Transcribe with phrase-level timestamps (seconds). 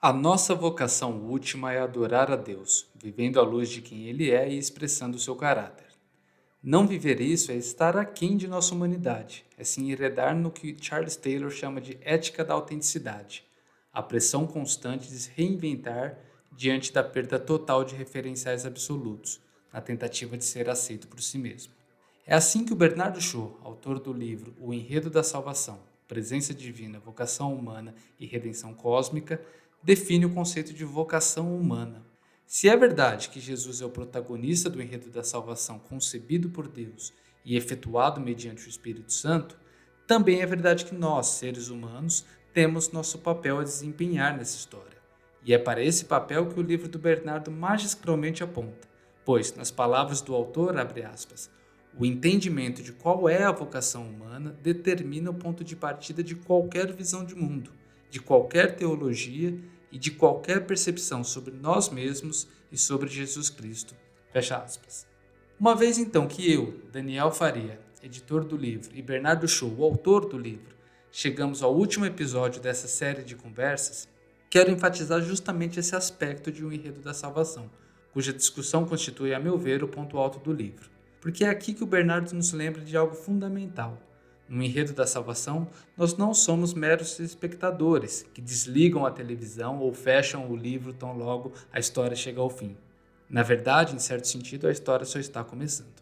[0.00, 4.48] A nossa vocação última é adorar a Deus, vivendo à luz de quem Ele é
[4.48, 5.88] e expressando o seu caráter.
[6.62, 11.16] Não viver isso é estar aquém de nossa humanidade, é se enredar no que Charles
[11.16, 13.44] Taylor chama de ética da autenticidade,
[13.92, 16.16] a pressão constante de se reinventar
[16.52, 19.40] diante da perda total de referenciais absolutos,
[19.72, 21.72] na tentativa de ser aceito por si mesmo.
[22.24, 27.00] É assim que o Bernardo Shaw, autor do livro O Enredo da Salvação, Presença Divina,
[27.00, 29.44] Vocação Humana e Redenção Cósmica,
[29.82, 32.04] define o conceito de vocação humana.
[32.46, 37.12] Se é verdade que Jesus é o protagonista do enredo da salvação concebido por Deus
[37.44, 39.58] e efetuado mediante o Espírito Santo,
[40.06, 44.98] também é verdade que nós, seres humanos, temos nosso papel a desempenhar nessa história.
[45.44, 48.88] E é para esse papel que o livro do Bernardo magistralmente aponta,
[49.24, 51.50] pois, nas palavras do autor, abre aspas,
[51.96, 56.92] o entendimento de qual é a vocação humana determina o ponto de partida de qualquer
[56.92, 57.77] visão de mundo
[58.10, 59.58] de qualquer teologia
[59.90, 63.94] e de qualquer percepção sobre nós mesmos e sobre Jesus Cristo.
[64.32, 65.06] Fecha aspas.
[65.58, 70.26] Uma vez então que eu, Daniel Faria, editor do livro, e Bernardo Show, o autor
[70.26, 70.76] do livro,
[71.10, 74.08] chegamos ao último episódio dessa série de conversas,
[74.48, 77.70] quero enfatizar justamente esse aspecto de um enredo da salvação,
[78.12, 80.88] cuja discussão constitui, a meu ver, o ponto alto do livro.
[81.20, 83.98] Porque é aqui que o Bernardo nos lembra de algo fundamental
[84.48, 90.50] no enredo da salvação, nós não somos meros espectadores que desligam a televisão ou fecham
[90.50, 92.76] o livro tão logo a história chega ao fim.
[93.28, 95.98] Na verdade, em certo sentido, a história só está começando.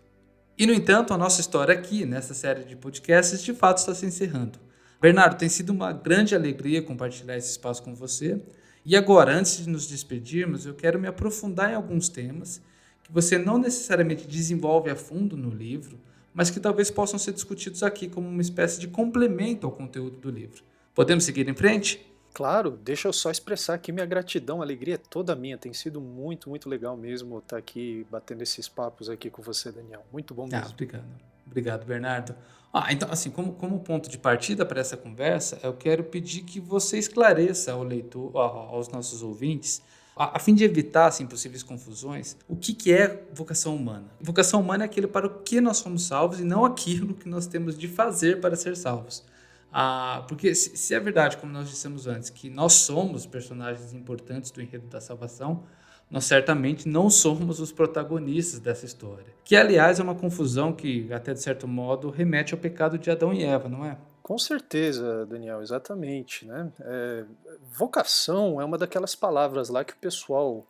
[0.56, 4.06] E, no entanto, a nossa história aqui, nessa série de podcasts, de fato está se
[4.06, 4.58] encerrando.
[5.00, 8.41] Bernardo, tem sido uma grande alegria compartilhar esse espaço com você.
[8.84, 12.62] E agora, antes de nos despedirmos, eu quero me aprofundar em alguns temas
[13.03, 15.98] que você não necessariamente desenvolve a fundo no livro,
[16.37, 20.31] mas que talvez possam ser discutidos aqui como uma espécie de complemento ao conteúdo do
[20.31, 20.62] livro.
[20.95, 22.06] Podemos seguir em frente?
[22.34, 25.56] Claro, deixa eu só expressar aqui minha gratidão, a alegria é toda minha.
[25.56, 30.05] Tem sido muito, muito legal mesmo estar aqui batendo esses papos aqui com você, Daniel.
[30.12, 30.67] Muito bom ah, mesmo.
[30.67, 31.05] Ah, obrigado.
[31.47, 32.34] Obrigado, Bernardo.
[32.71, 36.60] Ah, então, assim, como, como ponto de partida para essa conversa, eu quero pedir que
[36.60, 39.81] você esclareça ao leitor, aos nossos ouvintes,
[40.16, 44.06] a, a fim de evitar assim, possíveis confusões, o que, que é vocação humana?
[44.19, 47.47] Vocação humana é aquilo para o que nós somos salvos e não aquilo que nós
[47.47, 49.22] temos de fazer para ser salvos.
[49.71, 54.50] Ah, porque se, se é verdade, como nós dissemos antes, que nós somos personagens importantes
[54.50, 55.65] do enredo da salvação,
[56.10, 59.34] nós certamente não somos os protagonistas dessa história.
[59.44, 63.34] Que, aliás, é uma confusão que, até de certo modo, remete ao pecado de Adão
[63.34, 63.98] e Eva, não é?
[64.26, 66.44] Com certeza, Daniel, exatamente.
[66.47, 66.72] Né?
[66.81, 67.25] É,
[67.70, 70.66] vocação é uma daquelas palavras lá que o pessoal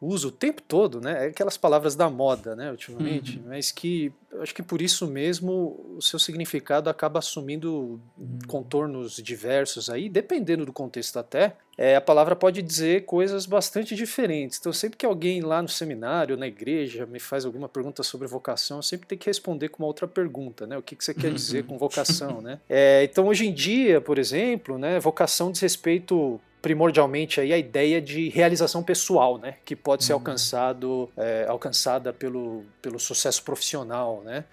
[0.00, 1.26] usa o tempo todo, né?
[1.26, 3.44] É aquelas palavras da moda, né, ultimamente, uhum.
[3.48, 8.38] mas que acho que por isso mesmo o seu significado acaba assumindo uhum.
[8.46, 11.56] contornos diversos aí, dependendo do contexto até.
[11.76, 14.58] É, a palavra pode dizer coisas bastante diferentes.
[14.58, 18.78] Então, sempre que alguém lá no seminário, na igreja, me faz alguma pergunta sobre vocação,
[18.78, 20.76] eu sempre tenho que responder com uma outra pergunta, né?
[20.76, 22.60] O que, que você quer dizer com vocação, né?
[22.68, 28.00] É, então, hoje em dia, por exemplo, né, vocação diz respeito primordialmente aí a ideia
[28.00, 30.18] de realização pessoal, né, que pode ser uhum.
[30.18, 34.44] alcançado, é, alcançada pelo, pelo sucesso profissional, né.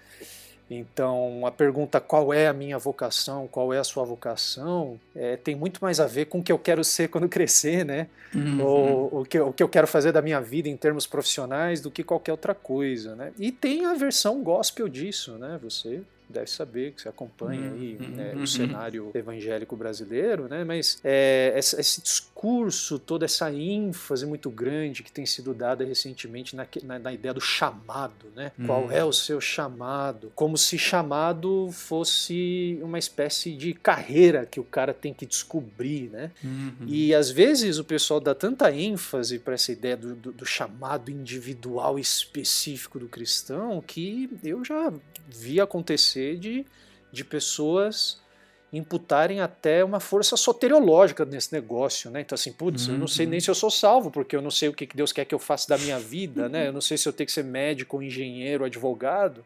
[0.68, 5.54] Então, a pergunta qual é a minha vocação, qual é a sua vocação, é, tem
[5.54, 8.08] muito mais a ver com o que eu quero ser quando crescer, né?
[8.34, 8.64] Uhum.
[8.64, 11.88] Ou o que, o que eu quero fazer da minha vida em termos profissionais do
[11.88, 13.32] que qualquer outra coisa, né?
[13.38, 15.56] E tem a versão gospel disso, né?
[15.62, 20.64] Você deve saber, que você acompanha uhum, aí né, uhum, o cenário evangélico brasileiro, né?
[20.64, 26.66] Mas é, esse discurso, toda essa ênfase muito grande que tem sido dada recentemente na,
[26.82, 28.52] na, na ideia do chamado, né?
[28.58, 28.66] Uhum.
[28.66, 30.32] Qual é o seu chamado?
[30.34, 36.30] Como se chamado fosse uma espécie de carreira que o cara tem que descobrir, né?
[36.42, 36.86] Uhum.
[36.86, 41.10] E às vezes o pessoal dá tanta ênfase para essa ideia do, do, do chamado
[41.10, 44.92] individual específico do cristão que eu já
[45.28, 46.64] vi acontecer acontecer de,
[47.12, 48.24] de pessoas
[48.72, 52.20] imputarem até uma força soteriológica nesse negócio, né?
[52.20, 52.94] Então assim, putz, uhum.
[52.94, 53.40] eu não sei nem uhum.
[53.40, 55.68] se eu sou salvo, porque eu não sei o que Deus quer que eu faça
[55.68, 56.68] da minha vida, né?
[56.68, 59.44] Eu não sei se eu tenho que ser médico, engenheiro, advogado.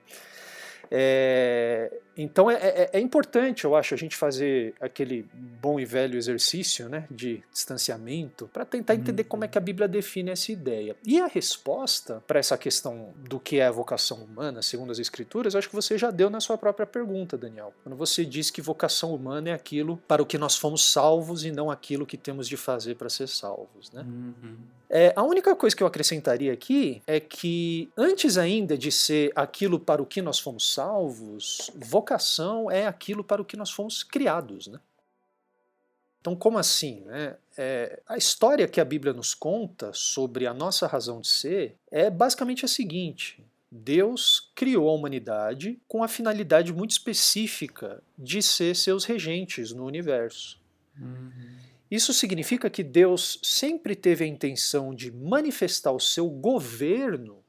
[0.90, 6.16] É, então é, é, é, importante, eu acho, a gente fazer aquele bom e velho
[6.16, 10.96] exercício né, de distanciamento para tentar entender como é que a Bíblia define essa ideia.
[11.04, 15.54] E a resposta para essa questão do que é a vocação humana, segundo as Escrituras,
[15.54, 17.72] acho que você já deu na sua própria pergunta, Daniel.
[17.82, 21.50] Quando você diz que vocação humana é aquilo para o que nós fomos salvos e
[21.50, 23.90] não aquilo que temos de fazer para ser salvos.
[23.92, 24.02] Né?
[24.02, 24.56] Uhum.
[24.92, 29.78] É, a única coisa que eu acrescentaria aqui é que antes ainda de ser aquilo
[29.78, 31.70] para o que nós fomos salvos,
[32.00, 34.66] vocação é aquilo para o que nós fomos criados.
[34.66, 34.80] Né?
[36.20, 37.02] Então, como assim?
[37.02, 37.36] Né?
[37.56, 42.08] é, a história que a Bíblia nos conta sobre a nossa razão de ser é
[42.10, 49.04] basicamente a seguinte: Deus criou a humanidade com a finalidade muito específica de ser seus
[49.04, 50.58] regentes no universo.
[50.98, 51.60] Uhum.
[51.90, 57.42] Isso significa que Deus sempre teve a intenção de manifestar o seu governo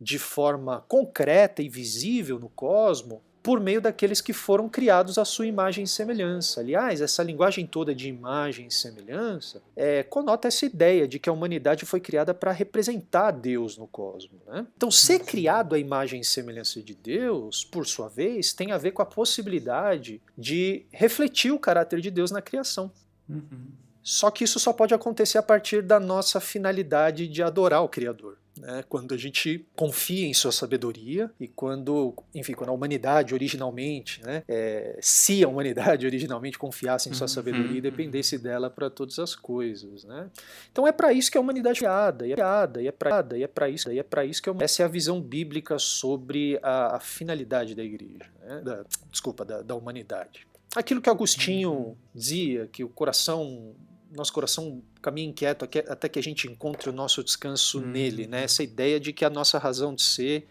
[0.00, 5.46] de forma concreta e visível no cosmos por meio daqueles que foram criados à sua
[5.46, 6.60] imagem e semelhança.
[6.60, 11.32] Aliás, essa linguagem toda de imagem e semelhança é, conota essa ideia de que a
[11.32, 14.40] humanidade foi criada para representar Deus no cosmos.
[14.46, 14.66] Né?
[14.76, 18.92] Então, ser criado à imagem e semelhança de Deus, por sua vez, tem a ver
[18.92, 22.92] com a possibilidade de refletir o caráter de Deus na criação.
[23.28, 23.72] Uhum.
[24.02, 28.36] Só que isso só pode acontecer a partir da nossa finalidade de adorar o Criador.
[28.56, 28.84] Né?
[28.88, 34.42] Quando a gente confia em sua sabedoria e quando, enfim, quando a humanidade originalmente, né,
[34.46, 37.80] é, se a humanidade originalmente confiasse em sua uhum, sabedoria e uhum.
[37.80, 40.30] dependesse dela para todas as coisas, né?
[40.70, 43.36] Então é para isso que a humanidade é criada, e é criada, e é para
[43.36, 46.58] e é para isso, e é para isso que essa é a visão bíblica sobre
[46.62, 48.60] a, a finalidade da igreja, né?
[48.62, 50.46] da, desculpa, da, da humanidade.
[50.74, 51.96] Aquilo que Agostinho uhum.
[52.14, 53.74] dizia, que o coração
[54.14, 57.86] nosso coração caminha inquieto até que a gente encontre o nosso descanso hum.
[57.86, 58.44] nele, né?
[58.44, 60.46] Essa ideia de que a nossa razão de ser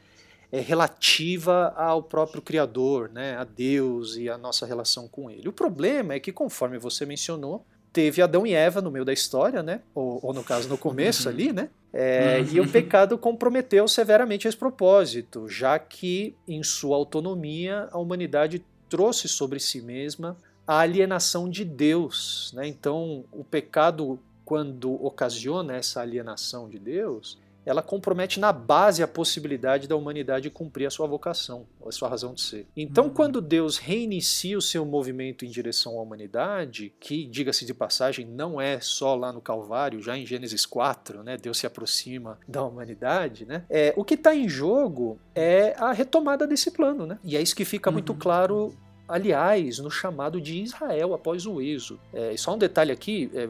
[0.51, 3.37] é relativa ao próprio Criador, né?
[3.37, 5.47] A Deus e a nossa relação com Ele.
[5.47, 9.63] O problema é que, conforme você mencionou, teve Adão e Eva no meio da história,
[9.63, 9.81] né?
[9.95, 11.33] Ou, ou no caso no começo uhum.
[11.33, 11.69] ali, né?
[11.93, 12.53] É, uhum.
[12.53, 19.27] E o pecado comprometeu severamente esse propósito, já que em sua autonomia a humanidade trouxe
[19.27, 22.51] sobre si mesma a alienação de Deus.
[22.55, 22.67] Né?
[22.67, 29.87] Então, o pecado, quando ocasiona essa alienação de Deus, ela compromete na base a possibilidade
[29.87, 32.67] da humanidade cumprir a sua vocação, a sua razão de ser.
[32.75, 33.13] Então, uhum.
[33.13, 38.59] quando Deus reinicia o seu movimento em direção à humanidade, que, diga-se de passagem, não
[38.59, 43.45] é só lá no Calvário, já em Gênesis 4, né, Deus se aproxima da humanidade,
[43.45, 47.05] né, é, o que está em jogo é a retomada desse plano.
[47.05, 47.19] Né?
[47.23, 47.93] E é isso que fica uhum.
[47.93, 48.75] muito claro
[49.11, 51.99] aliás, no chamado de Israel após o êxodo.
[52.13, 53.47] É, só um detalhe aqui, é,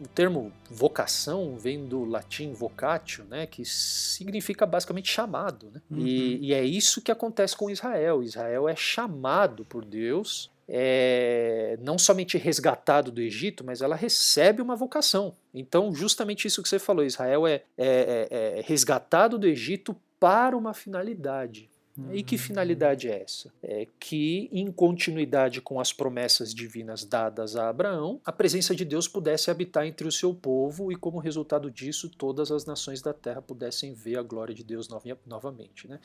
[0.00, 5.70] o termo vocação vem do latim vocatio, né, que significa basicamente chamado.
[5.72, 5.80] Né?
[5.90, 5.98] Uhum.
[5.98, 8.22] E, e, é isso que acontece com Israel.
[8.22, 14.74] Israel é chamado por Deus, é, não somente resgatado do Egito, mas ela recebe uma
[14.74, 15.34] vocação.
[15.52, 20.56] Então, justamente isso que você falou, Israel é, é, é, é resgatado do Egito para
[20.56, 21.68] uma finalidade.
[22.12, 23.52] E que finalidade é essa?
[23.62, 29.06] É que, em continuidade com as promessas divinas dadas a Abraão, a presença de Deus
[29.06, 33.42] pudesse habitar entre o seu povo e, como resultado disso, todas as nações da terra
[33.42, 34.88] pudessem ver a glória de Deus
[35.26, 35.86] novamente.
[35.86, 36.00] Né?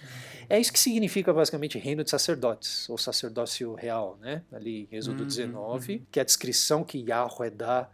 [0.50, 4.44] É isso que significa, basicamente, reino de sacerdotes, ou sacerdócio real, né?
[4.52, 5.56] ali em Êxodo 19,
[5.94, 6.06] uhum, uhum.
[6.12, 7.90] que é a descrição que Yahweh dá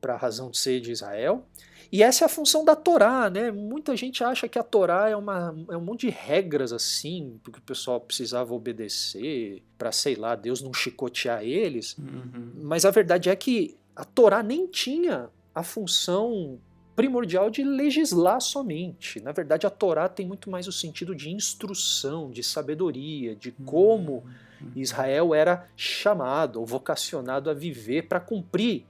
[0.00, 1.46] para a razão de ser de Israel.
[1.90, 3.50] E essa é a função da Torá, né?
[3.50, 7.58] Muita gente acha que a Torá é, uma, é um monte de regras assim, porque
[7.58, 11.96] o pessoal precisava obedecer para, sei lá, Deus não chicotear eles.
[11.98, 12.52] Uhum.
[12.62, 16.58] Mas a verdade é que a Torá nem tinha a função
[16.96, 19.20] primordial de legislar somente.
[19.20, 24.24] Na verdade, a Torá tem muito mais o sentido de instrução, de sabedoria, de como
[24.60, 24.72] uhum.
[24.74, 28.86] Israel era chamado ou vocacionado a viver para cumprir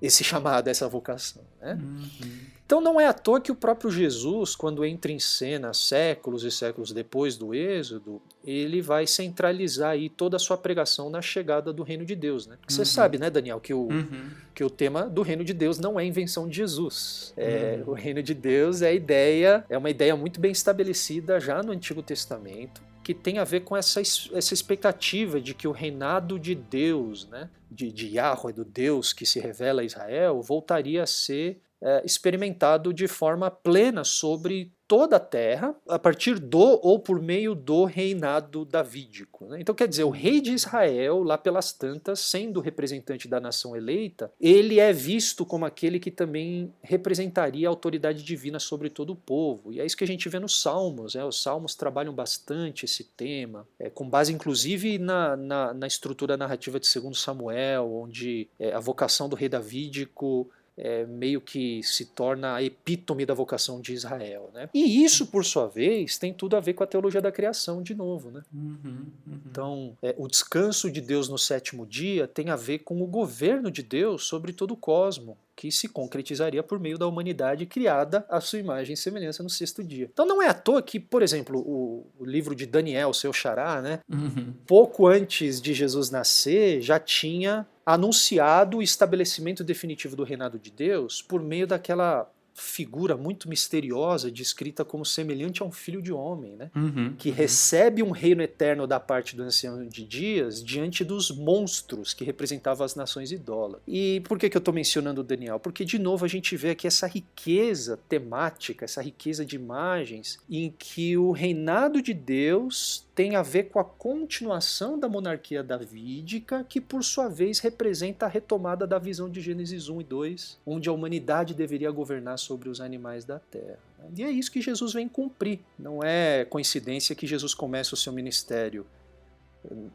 [0.00, 1.42] esse chamado, essa vocação.
[1.60, 1.78] Né?
[1.80, 2.28] Uhum.
[2.68, 6.50] Então não é à toa que o próprio Jesus, quando entra em cena séculos e
[6.50, 11.82] séculos depois do Êxodo, ele vai centralizar aí toda a sua pregação na chegada do
[11.82, 12.46] reino de Deus.
[12.46, 12.58] Né?
[12.68, 12.84] Você uhum.
[12.84, 14.30] sabe, né, Daniel, que o, uhum.
[14.54, 17.32] que o tema do reino de Deus não é invenção de Jesus.
[17.38, 17.92] É, uhum.
[17.92, 21.72] O reino de Deus é a ideia, é uma ideia muito bem estabelecida já no
[21.72, 26.54] Antigo Testamento que tem a ver com essa, essa expectativa de que o reinado de
[26.54, 31.60] Deus, né, de, de Yahweh, do Deus que se revela a Israel, voltaria a ser
[31.80, 37.54] é, experimentado de forma plena sobre toda a terra a partir do ou por meio
[37.54, 39.44] do reinado davídico.
[39.44, 39.60] Né?
[39.60, 44.32] Então, quer dizer, o rei de Israel, lá pelas tantas, sendo representante da nação eleita,
[44.40, 49.72] ele é visto como aquele que também representaria a autoridade divina sobre todo o povo.
[49.72, 51.14] E é isso que a gente vê nos Salmos.
[51.14, 51.22] Né?
[51.22, 56.80] Os Salmos trabalham bastante esse tema, é, com base inclusive na, na, na, estrutura narrativa
[56.80, 62.54] de 2 Samuel, onde é, a vocação do rei davídico é, meio que se torna
[62.54, 64.50] a epítome da vocação de Israel.
[64.54, 64.68] Né?
[64.72, 67.94] E isso, por sua vez, tem tudo a ver com a teologia da criação, de
[67.94, 68.30] novo.
[68.30, 68.42] Né?
[68.54, 69.40] Uhum, uhum.
[69.46, 73.70] Então, é, o descanso de Deus no sétimo dia tem a ver com o governo
[73.70, 78.40] de Deus sobre todo o cosmo, que se concretizaria por meio da humanidade criada à
[78.40, 80.08] sua imagem e semelhança no sexto dia.
[80.12, 83.82] Então não é à toa que, por exemplo, o, o livro de Daniel, seu xará,
[83.82, 84.54] né, uhum.
[84.64, 91.22] pouco antes de Jesus nascer, já tinha anunciado o estabelecimento definitivo do reinado de Deus
[91.22, 96.70] por meio daquela figura muito misteriosa, descrita como semelhante a um filho de homem, né?
[96.74, 97.34] Uhum, que uhum.
[97.34, 102.84] recebe um reino eterno da parte do ancião de dias diante dos monstros que representavam
[102.84, 103.82] as nações idólatras.
[103.86, 105.60] E por que, que eu estou mencionando o Daniel?
[105.60, 110.74] Porque, de novo, a gente vê aqui essa riqueza temática, essa riqueza de imagens, em
[110.76, 116.80] que o reinado de Deus tem a ver com a continuação da monarquia davídica, que
[116.80, 120.92] por sua vez representa a retomada da visão de Gênesis 1 e 2, onde a
[120.92, 123.78] humanidade deveria governar sobre os animais da terra.
[124.16, 125.60] E é isso que Jesus vem cumprir.
[125.78, 128.86] Não é coincidência que Jesus comece o seu ministério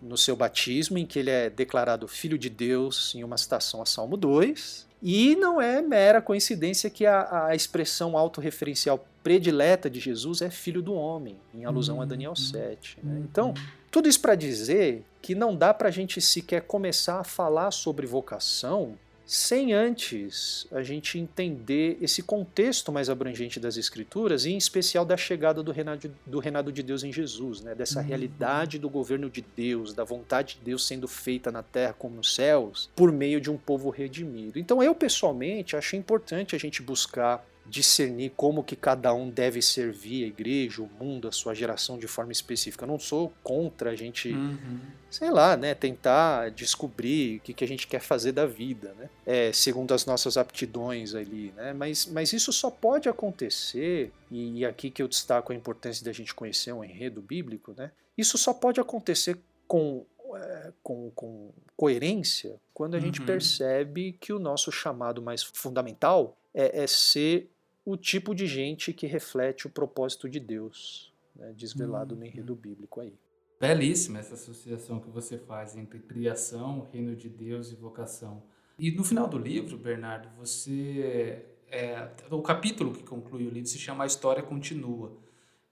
[0.02, 3.86] no seu batismo, em que ele é declarado filho de Deus, em uma citação a
[3.86, 10.42] Salmo 2, e não é mera coincidência que a, a expressão autorreferencial predileta de Jesus
[10.42, 13.00] é filho do homem, em alusão a Daniel 7.
[13.02, 13.22] Né?
[13.24, 13.54] Então,
[13.90, 18.06] tudo isso para dizer que não dá para a gente sequer começar a falar sobre
[18.06, 25.06] vocação sem antes a gente entender esse contexto mais abrangente das Escrituras, e em especial
[25.06, 27.74] da chegada do reinado, do reinado de Deus em Jesus, né?
[27.74, 28.08] dessa uhum.
[28.08, 32.36] realidade do governo de Deus, da vontade de Deus sendo feita na terra como nos
[32.36, 34.60] céus, por meio de um povo redimido.
[34.60, 40.26] Então eu, pessoalmente, acho importante a gente buscar discernir como que cada um deve servir
[40.26, 42.84] a igreja, o mundo, a sua geração de forma específica.
[42.84, 44.80] Eu não sou contra a gente, uhum.
[45.10, 49.10] sei lá, né, tentar descobrir o que, que a gente quer fazer da vida, né,
[49.26, 54.66] é, segundo as nossas aptidões ali, né, mas, mas isso só pode acontecer, e, e
[54.66, 58.54] aqui que eu destaco a importância da gente conhecer um enredo bíblico, né, isso só
[58.54, 60.06] pode acontecer com
[60.36, 63.04] é, com, com, coerência quando a uhum.
[63.04, 67.50] gente percebe que o nosso chamado mais fundamental é, é, ser
[67.86, 72.56] o tipo de gente que reflete o propósito de Deus, né, desvelado hum, no enredo
[72.56, 73.14] bíblico aí.
[73.60, 78.44] Belíssima essa associação que você faz entre criação, reino de Deus e vocação.
[78.78, 83.80] E no final do livro, Bernardo, você é, o capítulo que conclui o livro se
[83.80, 85.18] chama A História Continua,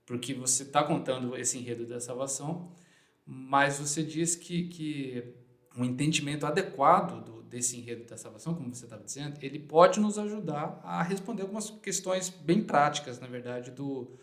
[0.03, 2.71] porque você está contando esse enredo da salvação,
[3.23, 5.35] mas você diz que, que
[5.77, 10.17] um entendimento adequado do, desse enredo da salvação, como você estava dizendo, ele pode nos
[10.17, 14.17] ajudar a responder algumas questões bem práticas, na verdade, do,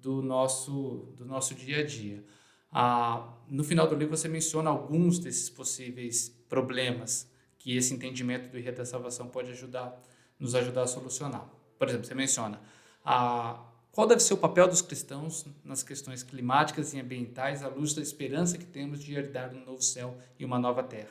[0.00, 2.24] do, nosso, do nosso dia a dia.
[2.70, 8.58] Ah, no final do livro você menciona alguns desses possíveis problemas que esse entendimento do
[8.58, 10.00] enredo da salvação pode ajudar,
[10.38, 11.48] nos ajudar a solucionar.
[11.78, 12.60] Por exemplo, você menciona
[13.04, 13.58] ah,
[13.98, 18.00] qual deve ser o papel dos cristãos nas questões climáticas e ambientais à luz da
[18.00, 21.10] esperança que temos de herdar um novo céu e uma nova terra?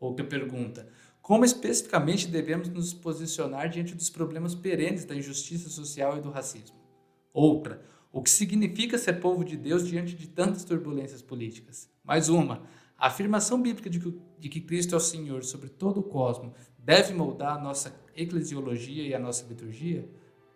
[0.00, 0.88] Outra pergunta:
[1.22, 6.74] como especificamente devemos nos posicionar diante dos problemas perenes da injustiça social e do racismo?
[7.32, 11.88] Outra: o que significa ser povo de Deus diante de tantas turbulências políticas?
[12.02, 12.64] Mais uma:
[12.98, 16.52] a afirmação bíblica de que, de que Cristo é o Senhor sobre todo o cosmos
[16.76, 20.08] deve moldar a nossa eclesiologia e a nossa liturgia?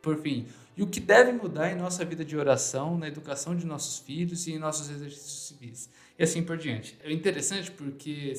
[0.08, 3.66] Por fim, e o que deve mudar em nossa vida de oração, na educação de
[3.66, 5.90] nossos filhos e em nossos exercícios civis?
[6.18, 6.98] E assim por diante.
[7.04, 8.32] É interessante porque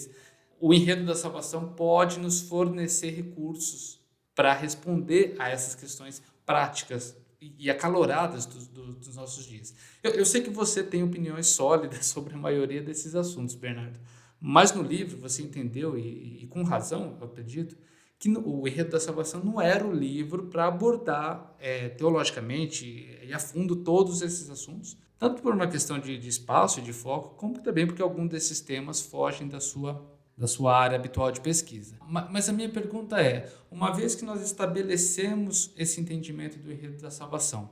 [0.60, 4.00] o enredo da salvação pode nos fornecer recursos
[4.34, 9.76] para responder a essas questões práticas e acaloradas dos, dos nossos dias.
[10.02, 14.00] Eu, eu, sei que você tem opiniões sólidas sobre a maioria desses assuntos, Bernardo,
[14.42, 17.78] mas no livro você entendeu, e, e com razão, eu acredito,
[18.20, 23.40] que o Enredo da Salvação não era o livro para abordar é, teologicamente e a
[23.40, 27.62] fundo todos esses assuntos, tanto por uma questão de, de espaço e de foco, como
[27.62, 30.06] também porque alguns desses temas fogem da sua,
[30.38, 31.98] da sua área habitual de pesquisa.
[32.30, 37.10] Mas a minha pergunta é: uma vez que nós estabelecemos esse entendimento do Enredo da
[37.10, 37.72] Salvação,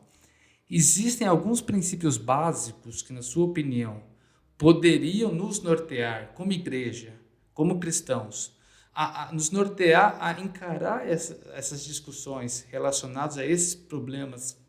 [0.71, 4.01] existem alguns princípios básicos que, na sua opinião,
[4.57, 7.13] poderiam nos nortear como igreja,
[7.53, 8.56] como cristãos,
[8.97, 14.59] a, a nos nortear a encarar essa, essas discussões relacionadas a esses problemas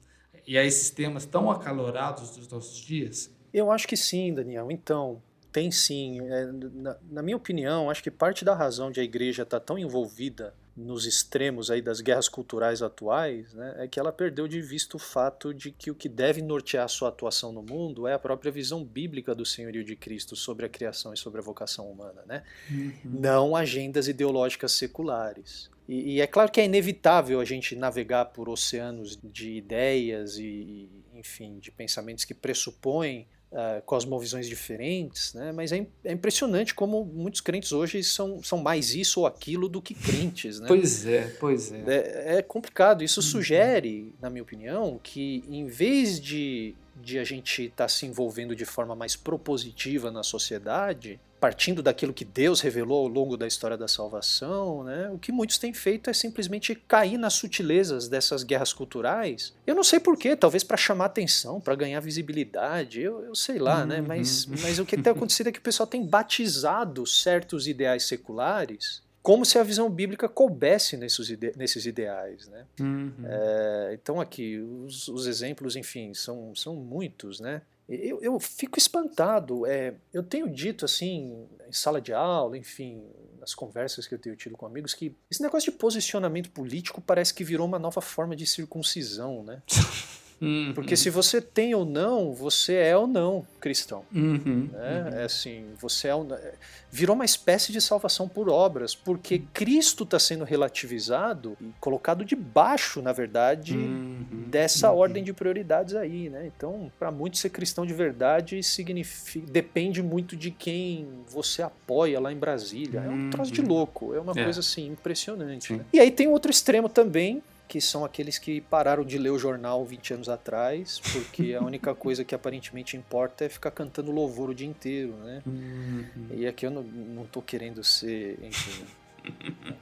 [0.47, 3.31] e a esses temas tão acalorados dos nossos dias?
[3.55, 4.71] Eu acho que sim, Daniel.
[4.71, 6.21] Então, tem sim.
[6.21, 9.65] É, na, na, minha opinião, acho que parte da razão de a igreja estar tá
[9.65, 14.61] tão envolvida nos extremos aí das guerras culturais atuais, né, é que ela perdeu de
[14.61, 18.19] vista o fato de que o que deve nortear sua atuação no mundo é a
[18.19, 22.23] própria visão bíblica do senhorio de Cristo sobre a criação e sobre a vocação humana,
[22.27, 22.45] né?
[22.71, 22.93] Uhum.
[23.05, 25.69] Não agendas ideológicas seculares.
[25.89, 30.89] E, e, é claro que é inevitável a gente navegar por oceanos de ideias e,
[31.15, 35.53] enfim, de pensamentos que pressupõem uh, cosmovisões diferentes, né?
[35.53, 39.81] mas é, é, impressionante como muitos crentes hoje são, são mais isso ou aquilo do
[39.81, 40.61] que crentes.
[40.61, 40.67] Né?
[40.69, 41.83] Pois é, pois é.
[41.87, 43.03] É, é complicado.
[43.03, 43.27] Isso uhum.
[43.27, 48.55] sugere, na minha opinião, que em vez de, de a gente estar tá se envolvendo
[48.55, 53.77] de forma mais propositiva na sociedade, partindo daquilo que Deus revelou ao longo da história
[53.77, 58.73] da salvação, né, o que muitos têm feito é simplesmente cair nas sutilezas dessas guerras
[58.73, 59.55] culturais.
[59.67, 63.87] Eu não sei porquê, talvez para chamar atenção, para ganhar visibilidade, eu, eu sei lá,
[63.87, 64.03] né, uhum.
[64.03, 68.05] né, mas, mas o que tem acontecido é que o pessoal tem batizado certos ideais
[68.05, 72.67] seculares como se a visão bíblica coubesse nesses, ide nesses ideais, né?
[72.81, 73.13] Uhum.
[73.25, 77.63] É, então aqui os, os, exemplos, enfim, são, são muitos, né?
[77.89, 79.67] Eu, eu fico espantado.
[79.67, 83.03] É, eu tenho dito assim, em sala de aula, enfim,
[83.41, 87.33] nas conversas que eu tenho tido com amigos, que esse negócio de posicionamento político parece
[87.33, 89.63] que virou uma nova forma de circuncisão, né?
[90.41, 90.73] Uhum.
[90.75, 94.05] Porque se você tem ou não, você é ou não cristão.
[94.15, 94.69] Uhum.
[94.73, 95.07] Né?
[95.11, 95.19] Uhum.
[95.19, 96.55] É assim, você é
[96.91, 103.03] virou uma espécie de salvação por obras, porque Cristo está sendo relativizado e colocado debaixo,
[103.03, 104.45] na verdade, uhum.
[104.47, 104.99] dessa uhum.
[104.99, 106.47] ordem de prioridades aí, né?
[106.47, 112.33] Então, para muitos ser cristão de verdade significa depende muito de quem você apoia lá
[112.33, 113.01] em Brasília.
[113.01, 113.69] É um troço de uhum.
[113.69, 114.45] louco, é uma é.
[114.45, 115.73] coisa assim impressionante.
[115.73, 115.85] Né?
[115.93, 119.85] E aí tem outro extremo também que são aqueles que pararam de ler o jornal
[119.85, 124.55] 20 anos atrás, porque a única coisa que aparentemente importa é ficar cantando louvor o
[124.55, 125.43] dia inteiro, né?
[125.47, 126.29] Uhum.
[126.31, 128.85] E aqui eu não, não tô querendo ser, enfim,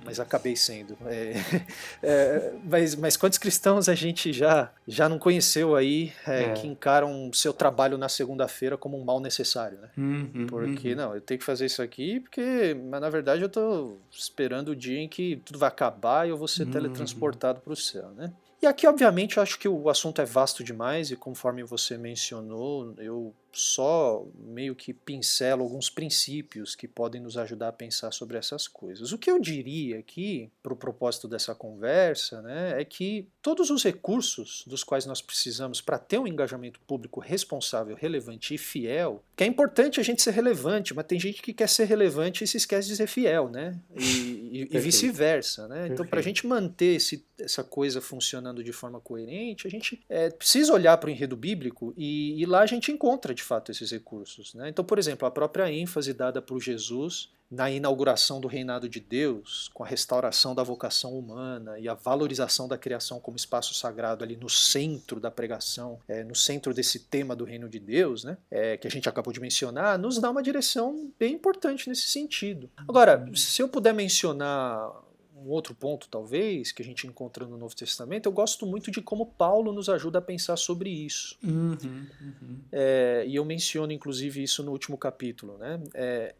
[0.04, 0.96] mas acabei sendo.
[1.06, 1.32] É,
[2.02, 6.52] é, mas, mas quantos cristãos a gente já, já não conheceu aí é, é.
[6.54, 9.90] que encaram seu trabalho na segunda-feira como um mal necessário, né?
[9.96, 10.96] Uhum, porque, uhum.
[10.96, 14.76] não, eu tenho que fazer isso aqui porque, mas na verdade eu estou esperando o
[14.76, 16.70] dia em que tudo vai acabar e eu vou ser uhum.
[16.70, 18.32] teletransportado para o céu, né?
[18.62, 22.94] E aqui, obviamente, eu acho que o assunto é vasto demais e conforme você mencionou,
[22.96, 28.68] eu só meio que pincelo alguns princípios que podem nos ajudar a pensar sobre essas
[28.68, 29.12] coisas.
[29.12, 33.82] O que eu diria aqui, para o propósito dessa conversa, né, é que todos os
[33.82, 39.44] recursos dos quais nós precisamos para ter um engajamento público responsável, relevante e fiel, que
[39.44, 42.56] é importante a gente ser relevante, mas tem gente que quer ser relevante e se
[42.56, 43.78] esquece de ser fiel, né?
[43.94, 45.88] E, e, vice-versa, né?
[45.88, 50.30] Então, para a gente manter esse, essa coisa funcionando de forma coerente, a gente é,
[50.30, 53.90] precisa olhar para o enredo bíblico e, e lá a gente encontra, de fato esses
[53.90, 54.54] recursos.
[54.54, 54.68] Né?
[54.68, 59.70] Então, por exemplo, a própria ênfase dada por Jesus na inauguração do reinado de Deus,
[59.72, 64.36] com a restauração da vocação humana e a valorização da criação como espaço sagrado ali
[64.36, 68.76] no centro da pregação, é, no centro desse tema do reino de Deus, né, é,
[68.76, 72.68] que a gente acabou de mencionar, nos dá uma direção bem importante nesse sentido.
[72.76, 75.05] Agora, se eu puder mencionar
[75.36, 79.02] um outro ponto, talvez, que a gente encontra no Novo Testamento, eu gosto muito de
[79.02, 81.36] como Paulo nos ajuda a pensar sobre isso.
[81.44, 81.76] Uhum,
[82.20, 82.58] uhum.
[82.72, 85.58] É, e eu menciono, inclusive, isso no último capítulo.
[85.58, 85.80] Né?
[85.94, 86.34] É,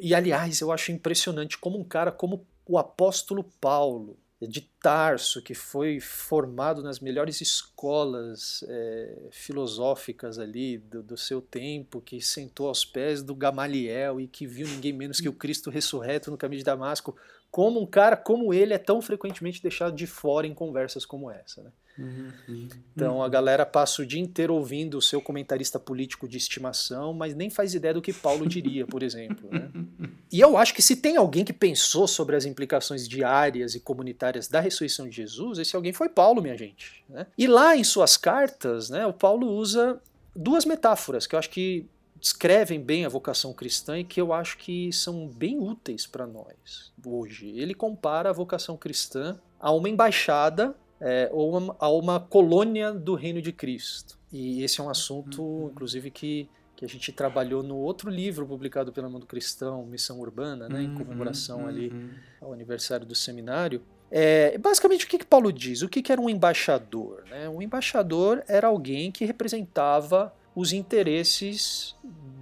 [0.00, 5.52] e, aliás, eu acho impressionante como um cara como o apóstolo Paulo, de Tarso, que
[5.52, 12.84] foi formado nas melhores escolas é, filosóficas ali do, do, seu tempo, que sentou aos
[12.84, 16.64] pés do Gamaliel e que viu ninguém menos que o Cristo ressurreto no caminho de
[16.64, 17.16] Damasco,
[17.50, 21.62] como um cara como ele é tão frequentemente deixado de fora em conversas como essa.
[21.62, 21.70] Né?
[21.98, 22.68] Uhum.
[22.94, 27.34] Então a galera passa o dia inteiro ouvindo o seu comentarista político de estimação, mas
[27.34, 29.48] nem faz ideia do que Paulo diria, por exemplo.
[29.50, 29.68] Né?
[30.30, 34.46] E eu acho que se tem alguém que pensou sobre as implicações diárias e comunitárias
[34.46, 37.02] da ressurreição de Jesus, esse alguém foi Paulo, minha gente.
[37.08, 37.26] Né?
[37.38, 39.98] E lá em suas cartas, né, o Paulo usa
[40.36, 41.86] duas metáforas que eu acho que
[42.20, 46.92] descrevem bem a vocação cristã e que eu acho que são bem úteis para nós
[47.04, 47.48] hoje.
[47.56, 53.14] Ele compara a vocação cristã a uma embaixada é, ou uma, a uma colônia do
[53.14, 54.18] reino de Cristo.
[54.32, 55.70] E esse é um assunto, uhum.
[55.70, 60.68] inclusive, que, que a gente trabalhou no outro livro publicado pelo Mundo Cristão, Missão Urbana,
[60.68, 61.68] né, em uhum, comemoração uhum.
[61.68, 61.92] ali
[62.40, 63.82] ao aniversário do seminário.
[64.10, 65.82] É, basicamente, o que, que Paulo diz?
[65.82, 67.24] O que, que era um embaixador?
[67.30, 67.48] Né?
[67.48, 71.94] Um embaixador era alguém que representava os interesses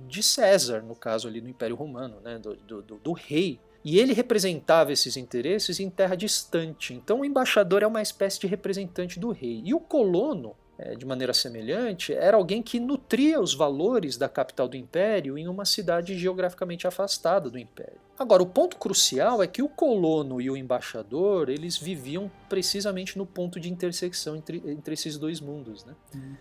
[0.09, 3.61] de César, no caso ali no Império Romano, né, do, do, do, rei.
[3.85, 6.95] E ele representava esses interesses em terra distante.
[6.95, 9.61] Então o embaixador é uma espécie de representante do rei.
[9.63, 10.57] E o colono,
[10.99, 15.65] de maneira semelhante, era alguém que nutria os valores da capital do império em uma
[15.65, 17.99] cidade geograficamente afastada do império.
[18.19, 23.27] Agora, o ponto crucial é que o colono e o embaixador eles viviam precisamente no
[23.27, 25.85] ponto de intersecção entre, entre esses dois mundos.
[25.85, 25.95] Né?
[26.15, 26.35] Uhum.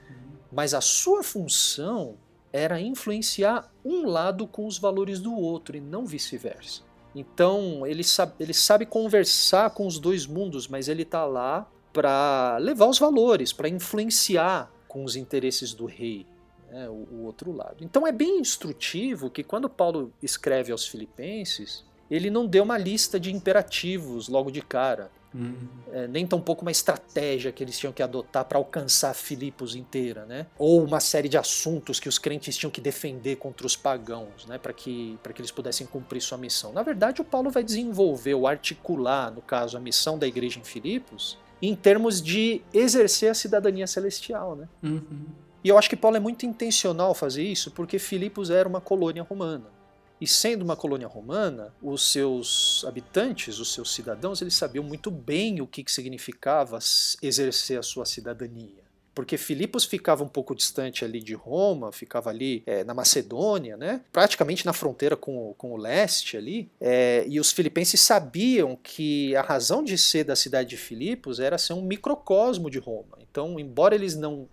[0.52, 2.18] Mas a sua função
[2.52, 6.82] era influenciar um lado com os valores do outro e não vice-versa.
[7.14, 12.58] Então ele sabe, ele sabe conversar com os dois mundos, mas ele está lá para
[12.58, 16.28] levar os valores, para influenciar com os interesses do rei,
[16.70, 17.78] né, o, o outro lado.
[17.80, 23.18] Então é bem instrutivo que quando Paulo escreve aos Filipenses, ele não deu uma lista
[23.18, 25.10] de imperativos logo de cara.
[25.34, 25.68] Uhum.
[25.92, 30.48] É, nem tampouco uma estratégia que eles tinham que adotar para alcançar Filipos inteira, né?
[30.58, 34.58] Ou uma série de assuntos que os crentes tinham que defender contra os pagãos, né?
[34.58, 36.72] Para que, que eles pudessem cumprir sua missão.
[36.72, 40.64] Na verdade, o Paulo vai desenvolver ou articular, no caso, a missão da igreja em
[40.64, 44.68] Filipos, em termos de exercer a cidadania celestial, né?
[44.84, 45.26] Uhum.
[45.64, 49.24] E eu acho que Paulo é muito intencional fazer isso porque Filipos era uma colônia
[49.24, 49.74] romana.
[50.22, 55.60] E sendo uma colônia romana, os seus habitantes, os seus cidadãos, eles sabiam muito bem
[55.60, 56.80] o que, que significava
[57.22, 58.85] exercer a sua cidadania
[59.16, 64.02] porque Filipos ficava um pouco distante ali de Roma, ficava ali é, na Macedônia, né?
[64.12, 69.42] praticamente na fronteira com, com o leste ali, é, e os filipenses sabiam que a
[69.42, 73.18] razão de ser da cidade de Filipos era ser um microcosmo de Roma.
[73.20, 74.50] Então, embora eles não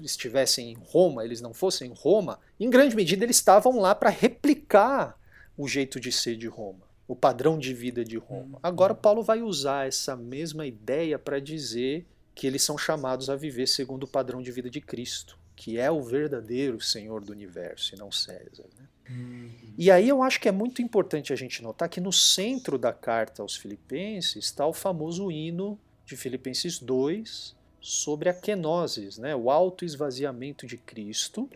[0.00, 4.10] estivessem em Roma, eles não fossem em Roma, em grande medida eles estavam lá para
[4.10, 5.18] replicar
[5.56, 8.58] o jeito de ser de Roma, o padrão de vida de Roma.
[8.58, 8.96] Hum, Agora hum.
[8.96, 14.04] Paulo vai usar essa mesma ideia para dizer que eles são chamados a viver segundo
[14.04, 18.10] o padrão de vida de Cristo, que é o verdadeiro Senhor do universo e não
[18.10, 18.66] César.
[18.76, 18.88] Né?
[19.10, 19.50] Uhum.
[19.78, 22.92] E aí eu acho que é muito importante a gente notar que no centro da
[22.92, 29.50] carta aos Filipenses está o famoso hino de Filipenses 2, sobre a kenosis, né, o
[29.50, 31.48] autoesvaziamento de Cristo.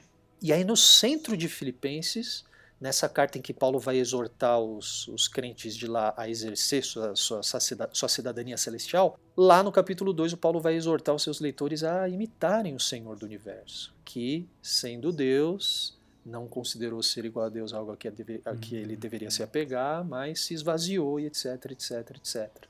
[0.42, 2.44] E aí no centro de Filipenses,
[2.80, 7.14] nessa carta em que Paulo vai exortar os, os crentes de lá a exercer sua,
[7.16, 11.82] sua, sua cidadania celestial, lá no capítulo 2 o Paulo vai exortar os seus leitores
[11.82, 17.72] a imitarem o Senhor do universo, que, sendo Deus, não considerou ser igual a Deus
[17.72, 18.08] algo a que,
[18.44, 22.68] a que ele deveria se apegar, mas se esvaziou e etc, etc, etc.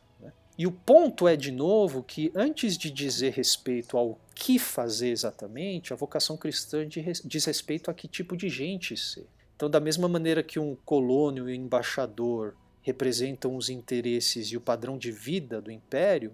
[0.59, 5.93] E o ponto é, de novo, que antes de dizer respeito ao que fazer exatamente,
[5.93, 6.85] a vocação cristã
[7.25, 9.29] diz respeito a que tipo de gente ser.
[9.59, 14.61] Então, da mesma maneira que um colônio e um embaixador representam os interesses e o
[14.61, 16.33] padrão de vida do império,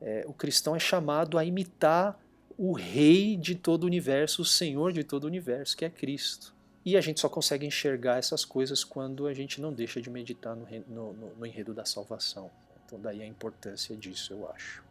[0.00, 2.18] é, o cristão é chamado a imitar
[2.56, 6.54] o rei de todo o universo, o senhor de todo o universo, que é Cristo.
[6.82, 10.56] E a gente só consegue enxergar essas coisas quando a gente não deixa de meditar
[10.56, 12.50] no, no, no enredo da salvação.
[12.86, 14.82] Então daí a importância disso, eu acho.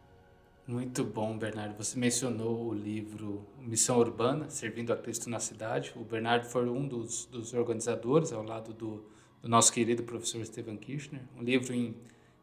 [0.64, 1.76] Muito bom, Bernardo.
[1.76, 5.92] Você mencionou o livro Missão Urbana, Servindo a Cristo na Cidade.
[5.96, 9.04] O Bernardo foi um dos, dos organizadores, ao lado do,
[9.42, 11.20] do nosso querido professor Stephen Kirchner.
[11.36, 11.96] Um livro em,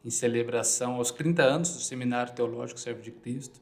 [0.03, 3.61] em celebração aos 30 anos do Seminário Teológico Servo de Cristo,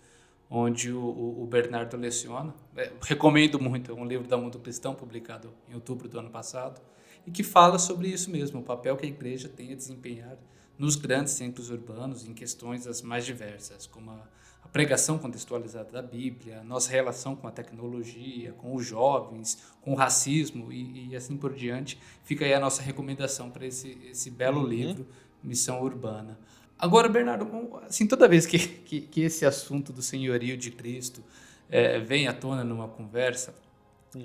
[0.49, 1.03] onde o,
[1.43, 2.51] o Bernardo leciona.
[2.75, 6.81] É, recomendo muito, é um livro da Mundo Cristão, publicado em outubro do ano passado,
[7.27, 10.35] e que fala sobre isso mesmo, o papel que a igreja tem a desempenhar
[10.79, 14.27] nos grandes centros urbanos em questões as mais diversas, como a,
[14.67, 19.93] a pregação contextualizada da Bíblia, a nossa relação com a tecnologia, com os jovens, com
[19.93, 21.97] o racismo e, e assim por diante.
[22.23, 24.67] Fica aí a nossa recomendação para esse, esse belo uhum.
[24.67, 25.07] livro,
[25.41, 26.37] Missão Urbana.
[26.77, 27.49] Agora, Bernardo,
[27.87, 31.23] assim, toda vez que, que, que esse assunto do senhorio de Cristo
[31.69, 33.55] é, vem à tona numa conversa,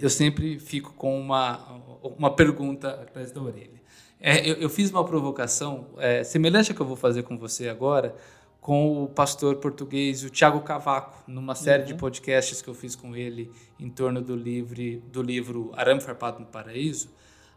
[0.01, 3.81] eu sempre fico com uma, uma pergunta atrás da orelha.
[4.21, 7.69] É, eu, eu, fiz uma provocação é, semelhante à que eu vou fazer com você
[7.69, 8.15] agora,
[8.63, 11.89] com o pastor português, o Tiago Cavaco, numa série uhum.
[11.89, 16.39] de podcasts que eu fiz com ele em torno do, livre, do livro Arame Farpado
[16.39, 17.11] no Paraíso,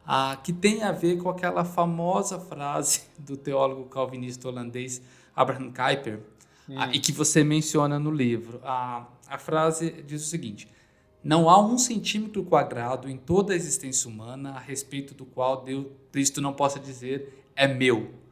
[0.03, 4.99] ah, que tem a ver com aquela famosa frase do teólogo calvinista holandês
[5.35, 6.21] Abraham Kuyper,
[6.67, 6.79] uhum.
[6.79, 8.59] ah, e que você menciona no livro.
[8.63, 10.67] a frase diz o seguinte:
[11.23, 15.85] não há um centímetro quadrado em toda a existência humana a respeito do qual Deus,
[16.11, 18.24] Cristo não possa dizer é meu.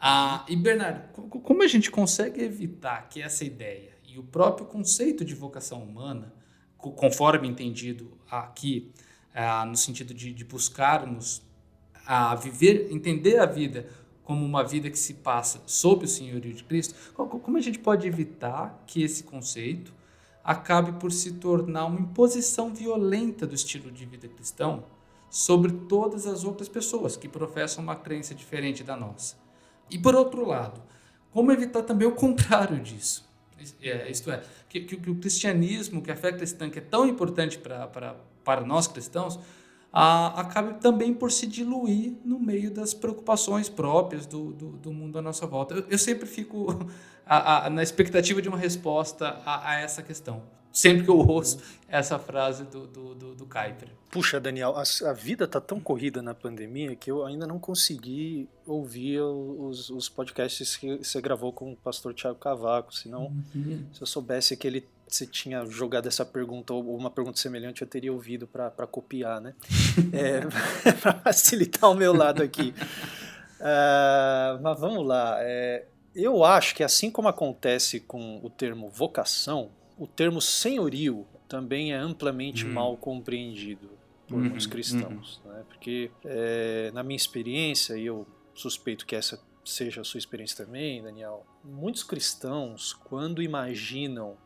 [0.00, 5.24] Ah, e Bernardo, como a gente consegue evitar que essa ideia e o próprio conceito
[5.24, 6.32] de vocação humana,
[6.76, 8.92] conforme entendido aqui,
[9.34, 11.42] ah, no sentido de, de buscarmos
[12.06, 13.88] a viver, entender a vida
[14.22, 18.06] como uma vida que se passa sob o senhorio de Cristo, como a gente pode
[18.06, 19.92] evitar que esse conceito
[20.44, 24.84] acabe por se tornar uma imposição violenta do estilo de vida cristão
[25.28, 29.47] sobre todas as outras pessoas que professam uma crença diferente da nossa.
[29.90, 30.82] E por outro lado,
[31.30, 33.28] como evitar também o contrário disso?
[33.82, 37.06] É, isto é, que, que, que, o cristianismo, que a fé cristã, que é tão
[37.06, 39.38] importante pra, para nós cristãos,
[39.92, 45.18] a, acabe também por se diluir no meio das preocupações próprias do, do, do mundo
[45.18, 45.74] à nossa volta.
[45.74, 46.86] Eu, eu sempre fico
[47.26, 50.42] a, a, na expectativa de uma resposta a, a, essa questão.
[50.72, 53.48] Sempre que eu ouço essa frase do, do, do, do.
[54.10, 58.48] Puxa, Daniel, a, a vida está tão corrida na pandemia que eu ainda não consegui
[58.66, 62.94] ouvir os, os podcasts que você gravou com o pastor Tiago Cavaco.
[62.94, 63.84] Senão, uhum.
[63.92, 67.88] se eu soubesse que ele você tinha jogado essa pergunta ou uma pergunta semelhante, eu
[67.88, 69.54] teria ouvido para copiar, né?
[70.12, 70.42] é,
[71.00, 72.74] para facilitar o meu lado aqui.
[73.58, 75.36] Uh, mas vamos lá.
[75.40, 81.92] É, Eu acho que assim como acontece com o termo vocação, o termo senhorio também
[81.92, 82.72] é amplamente hum.
[82.72, 83.90] mal compreendido
[84.26, 85.40] por uhum, muitos cristãos.
[85.44, 85.52] Uhum.
[85.52, 85.64] Né?
[85.66, 91.02] Porque, é, na minha experiência, e eu suspeito que essa seja a sua experiência também,
[91.02, 94.36] Daniel, muitos cristãos, quando imaginam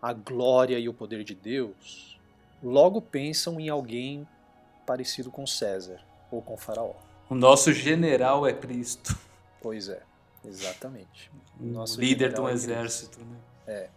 [0.00, 2.18] a glória e o poder de Deus,
[2.62, 4.26] logo pensam em alguém
[4.86, 6.94] parecido com César ou com Faraó.
[7.30, 9.18] O nosso general é Cristo.
[9.60, 10.02] Pois é,
[10.44, 11.30] exatamente.
[11.58, 13.36] O nosso líder de um é exército, né?
[13.66, 13.88] É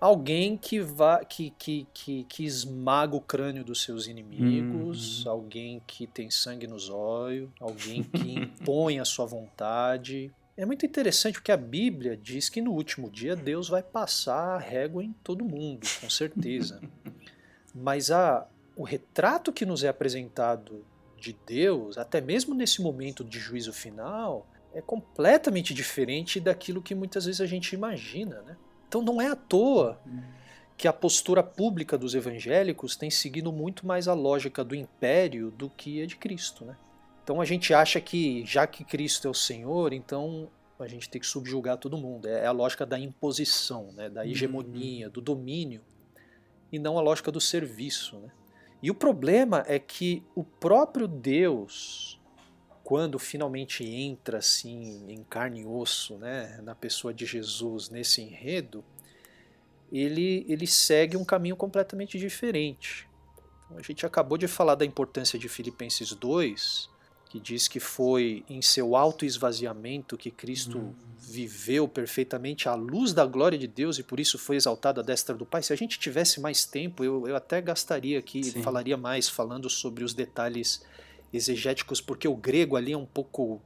[0.00, 5.30] alguém que, vá, que, que, que, que esmaga o crânio dos seus inimigos, uhum.
[5.30, 10.32] alguém que tem sangue nos olhos, alguém que impõe a sua vontade.
[10.56, 14.58] É muito interessante porque a Bíblia diz que no último dia Deus vai passar a
[14.58, 16.80] régua em todo mundo, com certeza.
[17.74, 20.84] Mas a, o retrato que nos é apresentado
[21.18, 27.24] de Deus, até mesmo nesse momento de juízo final, é completamente diferente daquilo que muitas
[27.24, 28.56] vezes a gente imagina, né?
[28.88, 30.00] Então não é à toa
[30.76, 35.70] que a postura pública dos evangélicos tem seguido muito mais a lógica do império do
[35.70, 36.64] que a de Cristo.
[36.64, 36.76] Né?
[37.24, 41.20] Então a gente acha que, já que Cristo é o Senhor, então a gente tem
[41.20, 42.28] que subjugar todo mundo.
[42.28, 44.10] É a lógica da imposição, né?
[44.10, 45.80] da hegemonia, do domínio,
[46.70, 48.18] e não a lógica do serviço.
[48.18, 48.30] Né?
[48.82, 52.15] E o problema é que o próprio Deus,
[52.86, 58.84] quando finalmente entra assim em carne e osso, né, na pessoa de Jesus nesse enredo,
[59.90, 63.08] ele, ele segue um caminho completamente diferente.
[63.64, 66.88] Então, a gente acabou de falar da importância de Filipenses 2,
[67.28, 70.94] que diz que foi em seu alto esvaziamento que Cristo uhum.
[71.18, 75.34] viveu perfeitamente à luz da glória de Deus e por isso foi exaltado à destra
[75.34, 75.60] do Pai.
[75.60, 78.62] Se a gente tivesse mais tempo, eu, eu até gastaria aqui, Sim.
[78.62, 80.86] falaria mais falando sobre os detalhes
[81.36, 83.60] exegéticos, porque o grego ali é um pouco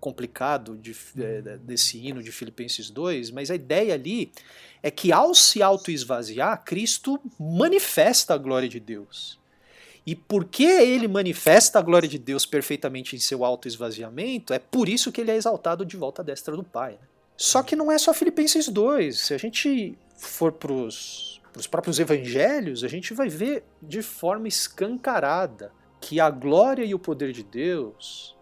[0.00, 4.30] complicado de, é, desse hino de Filipenses 2, mas a ideia ali
[4.82, 9.38] é que ao se auto-esvaziar, Cristo manifesta a glória de Deus.
[10.06, 15.10] E porque ele manifesta a glória de Deus perfeitamente em seu auto-esvaziamento, é por isso
[15.10, 16.92] que ele é exaltado de volta à destra do Pai.
[16.92, 17.08] Né?
[17.36, 19.18] Só que não é só Filipenses 2.
[19.18, 25.72] Se a gente for para os próprios evangelhos, a gente vai ver de forma escancarada
[26.06, 28.36] que a glória e o poder de Deus,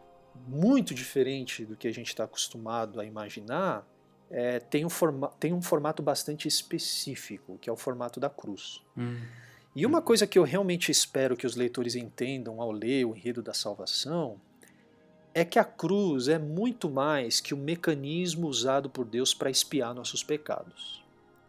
[0.47, 3.89] muito diferente do que a gente está acostumado a imaginar,
[4.31, 4.91] é, tem, um
[5.41, 8.83] tem um formato bastante específico, que é o formato da cruz.
[8.95, 9.19] Hum.
[9.75, 13.43] E uma coisa que eu realmente espero que os leitores entendam ao ler o enredo
[13.43, 14.39] da salvação
[15.33, 19.95] é que a cruz é muito mais que o mecanismo usado por Deus para espiar
[19.95, 21.03] nossos pecados.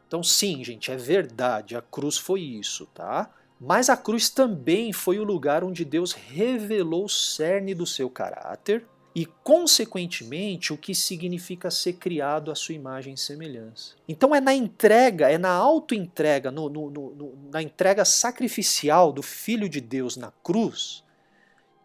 [0.08, 3.30] Então, sim, gente, é verdade, a cruz foi isso, tá?
[3.60, 8.86] Mas a cruz também foi o lugar onde Deus revelou o cerne do seu caráter
[9.15, 13.96] e, consequentemente, o que significa ser criado à sua imagem e semelhança.
[14.10, 19.70] Então é na entrega, é na auto-entrega, no, no, no, na entrega sacrificial do Filho
[19.70, 21.02] de Deus na cruz,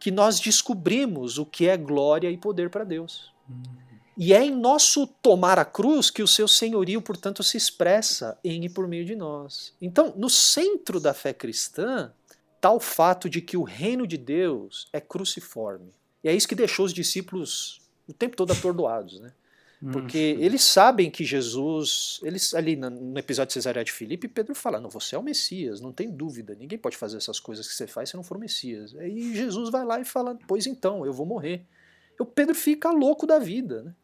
[0.01, 3.33] que nós descobrimos o que é glória e poder para Deus.
[3.49, 3.90] Uhum.
[4.17, 8.65] E é em nosso tomar a cruz que o seu senhorio, portanto, se expressa em
[8.65, 9.73] e por meio de nós.
[9.81, 12.13] Então, no centro da fé cristã
[12.57, 15.93] está o fato de que o reino de Deus é cruciforme.
[16.23, 19.33] E é isso que deixou os discípulos o tempo todo atordoados, né?
[19.93, 20.43] Porque hum.
[20.43, 24.91] eles sabem que Jesus, eles ali no episódio de Cesareia de Filipe, Pedro fala: "Não,
[24.91, 26.55] você é o Messias, não tem dúvida.
[26.55, 28.95] Ninguém pode fazer essas coisas que você faz se não for o Messias".
[28.97, 31.65] Aí Jesus vai lá e fala: "Pois então, eu vou morrer".
[32.19, 33.95] E o Pedro fica louco da vida, né?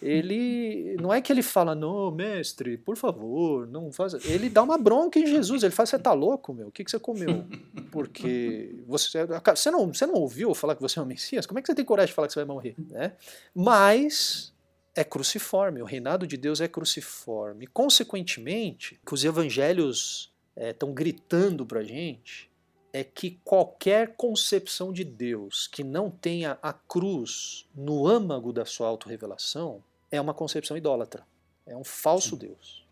[0.00, 4.14] Ele não é que ele fala, não, mestre, por favor, não faz.
[4.24, 5.62] Ele dá uma bronca em Jesus.
[5.62, 6.68] Ele fala, você tá louco, meu?
[6.68, 7.44] O que, que você comeu?
[7.90, 11.46] Porque você, você, não, você não ouviu falar que você é um Messias?
[11.46, 12.74] Como é que você tem coragem de falar que você vai morrer?
[12.90, 13.12] Né?
[13.54, 14.52] Mas
[14.94, 15.82] é cruciforme.
[15.82, 17.66] O reinado de Deus é cruciforme.
[17.66, 22.47] Consequentemente, que os evangelhos estão é, gritando para gente
[22.92, 28.88] é que qualquer concepção de Deus que não tenha a cruz no âmago da sua
[28.88, 31.26] autorrevelação é uma concepção idólatra.
[31.66, 32.46] É um falso Sim.
[32.46, 32.88] Deus.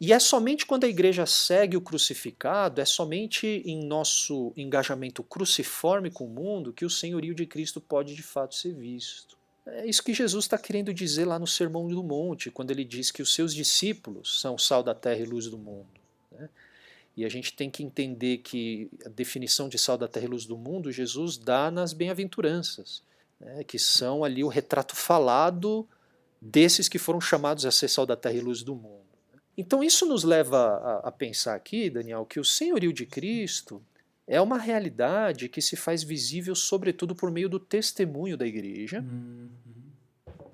[0.00, 6.10] E é somente quando a igreja segue o crucificado, é somente em nosso engajamento cruciforme
[6.10, 9.36] com o mundo que o senhorio de Cristo pode de fato ser visto.
[9.66, 13.10] É isso que Jesus está querendo dizer lá no Sermão do Monte, quando ele diz
[13.10, 15.86] que os seus discípulos são sal da terra e luz do mundo.
[16.32, 16.48] Né?
[17.20, 20.46] E a gente tem que entender que a definição de sal da terra e luz
[20.46, 23.02] do mundo, Jesus dá nas bem-aventuranças,
[23.38, 25.86] né, que são ali o retrato falado
[26.40, 29.04] desses que foram chamados a ser sal da terra e luz do mundo.
[29.54, 33.82] Então isso nos leva a, a pensar aqui, Daniel, que o senhorio de Cristo
[34.26, 39.00] é uma realidade que se faz visível sobretudo por meio do testemunho da igreja.
[39.00, 39.50] Uhum.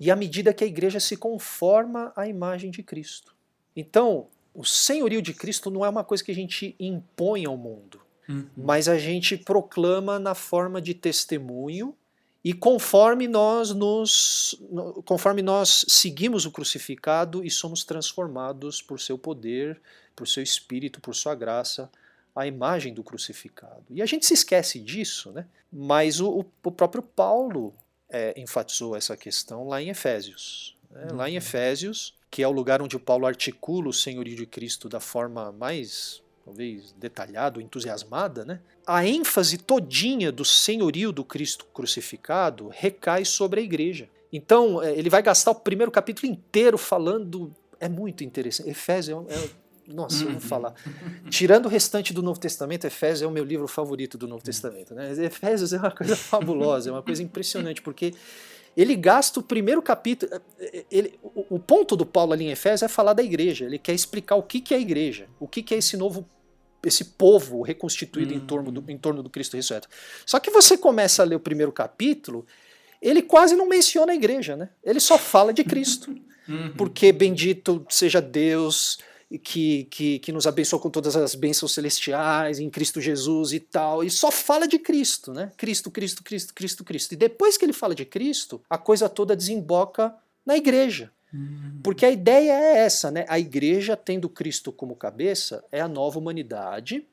[0.01, 3.33] e à medida que a igreja se conforma à imagem de Cristo.
[3.73, 8.01] Então, o senhorio de Cristo não é uma coisa que a gente impõe ao mundo,
[8.27, 8.49] uhum.
[8.57, 11.95] mas a gente proclama na forma de testemunho
[12.43, 14.59] e conforme nós nos
[15.05, 19.79] conforme nós seguimos o crucificado e somos transformados por seu poder,
[20.15, 21.87] por seu espírito, por sua graça,
[22.35, 23.85] a imagem do crucificado.
[23.91, 25.45] E a gente se esquece disso, né?
[25.71, 27.75] Mas o, o próprio Paulo
[28.09, 30.75] é, enfatizou essa questão lá em Efésios.
[30.89, 31.09] Né?
[31.11, 31.37] Lá em uhum.
[31.37, 36.21] Efésios, que é o lugar onde Paulo articula o senhorio de Cristo da forma mais,
[36.43, 38.59] talvez, detalhada, entusiasmada, né?
[38.87, 44.07] a ênfase todinha do senhorio do Cristo crucificado recai sobre a igreja.
[44.31, 47.53] Então, é, ele vai gastar o primeiro capítulo inteiro falando.
[47.81, 48.69] É muito interessante.
[48.69, 49.49] Efésios é, é
[49.87, 50.39] nossa, eu vou uhum.
[50.39, 50.73] falar.
[51.29, 54.93] Tirando o restante do Novo Testamento, Efésios é o meu livro favorito do Novo Testamento.
[54.93, 55.11] Né?
[55.23, 58.13] Efésios é uma coisa fabulosa, é uma coisa impressionante, porque
[58.77, 60.31] ele gasta o primeiro capítulo.
[60.91, 63.65] Ele, o, o, ponto do Paulo ali em Efésios é falar da igreja.
[63.65, 66.29] Ele quer explicar o que, que é a igreja, o que, que é esse novo.
[66.85, 69.89] Esse povo reconstituído em, torno do, em torno do Cristo ressurreto.
[70.23, 72.45] Só que você começa a ler o primeiro capítulo,
[73.01, 74.69] ele quase não menciona a igreja, né?
[74.83, 76.15] Ele só fala de Cristo.
[76.47, 76.71] Uhum.
[76.77, 78.99] Porque bendito seja Deus,
[79.43, 84.03] que, que, que nos abençoou com todas as bênçãos celestiais em Cristo Jesus e tal,
[84.03, 85.51] e só fala de Cristo, né?
[85.57, 87.11] Cristo, Cristo, Cristo, Cristo, Cristo.
[87.13, 91.11] E depois que ele fala de Cristo, a coisa toda desemboca na igreja.
[91.33, 91.81] Uhum.
[91.83, 93.25] Porque a ideia é essa, né?
[93.27, 97.05] A igreja, tendo Cristo como cabeça, é a nova humanidade,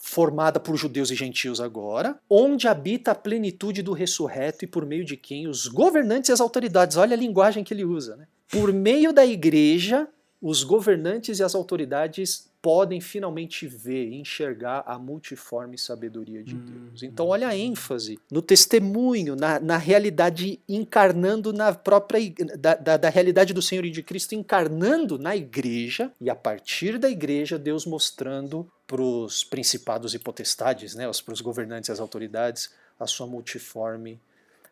[0.00, 5.04] formada por judeus e gentios agora, onde habita a plenitude do ressurreto e por meio
[5.04, 8.26] de quem os governantes e as autoridades, olha a linguagem que ele usa, né?
[8.50, 10.08] Por meio da igreja,
[10.40, 17.02] os governantes e as autoridades podem finalmente ver e enxergar a multiforme sabedoria de Deus.
[17.02, 17.32] Então, uhum.
[17.32, 22.20] olha a ênfase no testemunho, na, na realidade encarnando na própria
[22.58, 26.98] da, da, da, realidade do Senhor e de Cristo encarnando na igreja e a partir
[26.98, 32.00] da igreja Deus mostrando para os principados e potestades, né, para os governantes e as
[32.00, 34.20] autoridades a sua multiforme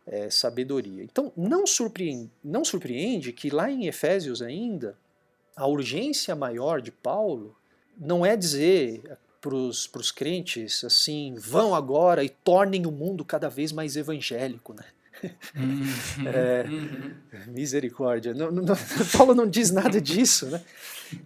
[0.06, 1.04] é, sabedoria.
[1.04, 4.96] Então, não surpreende, não surpreende que lá em Efésios ainda
[5.56, 7.56] a urgência maior de Paulo
[7.98, 13.72] não é dizer para os crentes assim, vão agora e tornem o mundo cada vez
[13.72, 14.84] mais evangélico, né?
[15.54, 16.26] Uhum.
[16.26, 16.66] é,
[17.46, 18.34] misericórdia.
[18.34, 18.74] Não, não,
[19.16, 20.62] Paulo não diz nada disso, né?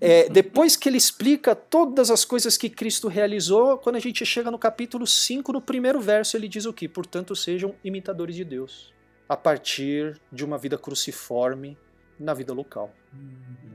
[0.00, 4.50] É, depois que ele explica todas as coisas que Cristo realizou, quando a gente chega
[4.50, 6.86] no capítulo 5, no primeiro verso, ele diz o que?
[6.86, 8.92] Portanto, sejam imitadores de Deus,
[9.28, 11.76] a partir de uma vida cruciforme
[12.18, 12.94] na vida local.
[13.12, 13.69] Uhum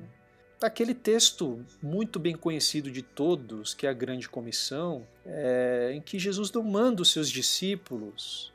[0.66, 6.20] aquele texto muito bem conhecido de todos, que é a Grande Comissão, é, em que
[6.20, 8.52] Jesus não manda os seus discípulos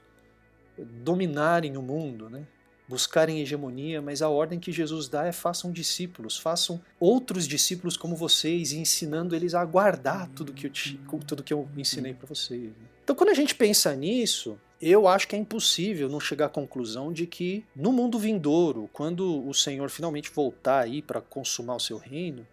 [0.76, 2.46] dominarem o mundo, né?
[2.90, 8.16] buscarem hegemonia, mas a ordem que Jesus dá é façam discípulos, façam outros discípulos como
[8.16, 12.64] vocês, ensinando eles a guardar tudo que eu, te, tudo que eu ensinei para vocês.
[12.64, 12.88] Né?
[13.04, 17.12] Então, quando a gente pensa nisso, eu acho que é impossível não chegar à conclusão
[17.12, 21.98] de que no mundo vindouro, quando o Senhor finalmente voltar aí para consumar o seu
[21.98, 22.46] reino,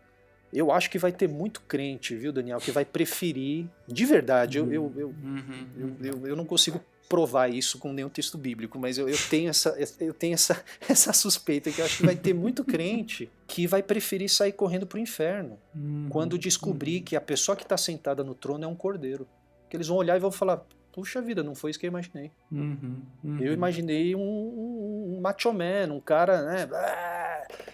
[0.52, 4.72] eu acho que vai ter muito crente, viu, Daniel, que vai preferir, de verdade, eu,
[4.72, 5.68] eu, eu, uhum.
[5.78, 9.50] eu, eu, eu não consigo provar isso com nenhum texto bíblico, mas eu, eu tenho,
[9.50, 13.66] essa, eu tenho essa, essa suspeita que eu acho que vai ter muito crente que
[13.66, 16.08] vai preferir sair correndo para o inferno uhum.
[16.10, 17.04] quando descobrir uhum.
[17.04, 19.28] que a pessoa que está sentada no trono é um cordeiro.
[19.70, 20.66] Que eles vão olhar e vão falar:
[20.97, 22.31] puxa vida, não foi isso que eu imaginei.
[22.51, 23.39] Uhum, uhum.
[23.39, 26.67] Eu imaginei um, um, um, macho man, um cara, né,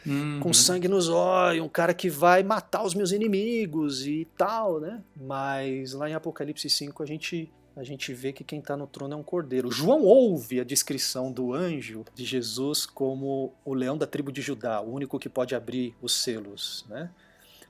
[0.06, 0.42] uhum.
[0.42, 5.02] com sangue nos olhos, um cara que vai matar os meus inimigos e tal, né?
[5.16, 9.14] Mas lá em Apocalipse 5 a gente a gente vê que quem está no trono
[9.14, 9.72] é um cordeiro.
[9.72, 14.82] João ouve a descrição do anjo de Jesus como o leão da tribo de Judá,
[14.82, 17.10] o único que pode abrir os selos, né?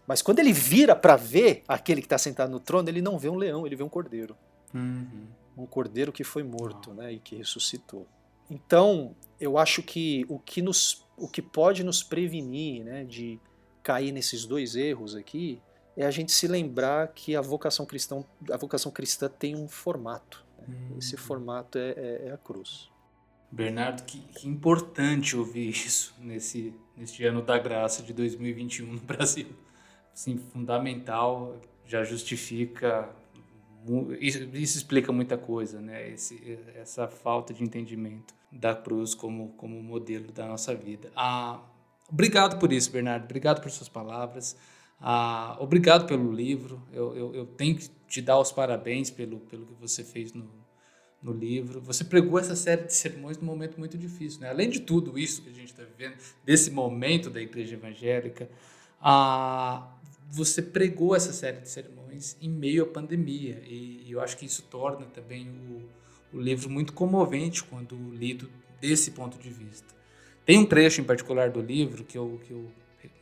[0.08, 3.30] Mas quando ele vira para ver aquele que está sentado no trono, ele não vê
[3.30, 4.36] um leão, ele vê um cordeiro.
[4.74, 8.08] Uhum um cordeiro que foi morto né, e que ressuscitou.
[8.50, 13.40] Então, eu acho que o que, nos, o que pode nos prevenir né, de
[13.82, 15.62] cair nesses dois erros aqui
[15.96, 20.44] é a gente se lembrar que a vocação cristã, a vocação cristã tem um formato.
[20.68, 20.76] Né?
[20.98, 22.90] Esse formato é, é, é, a cruz.
[23.52, 29.48] Bernardo, que, que, importante ouvir isso nesse, nesse ano da graça de 2021 no Brasil.
[30.14, 33.10] Sim, fundamental, já justifica
[34.20, 36.10] isso, isso, explica muita coisa, né?
[36.12, 41.12] Esse, essa falta de entendimento da cruz como, como modelo da nossa vida.
[41.16, 41.62] Ah,
[42.10, 43.26] obrigado por isso, Bernardo.
[43.26, 44.56] Obrigado por suas palavras.
[45.00, 46.82] Ah, obrigado pelo livro.
[46.92, 50.50] Eu, eu, eu, tenho que te dar os parabéns pelo, pelo que você fez no,
[51.22, 51.82] no livro.
[51.82, 54.50] Você pregou essa série de sermões num momento muito difícil, né?
[54.50, 56.16] Além de tudo isso que a gente está vivendo,
[56.46, 58.50] desse momento da igreja evangélica,
[59.02, 59.94] a,
[60.34, 64.48] você pregou essa série de sermões em meio à pandemia e, e eu acho que
[64.48, 68.50] isso torna também o, o livro muito comovente quando lido
[68.82, 69.94] desse ponto de vista.
[70.44, 72.72] Tem um trecho em particular do livro que eu, que eu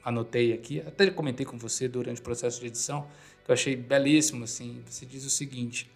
[0.01, 3.05] anotei aqui, até comentei com você durante o processo de edição,
[3.43, 4.45] que eu achei belíssimo.
[4.45, 5.91] Assim, você diz o seguinte: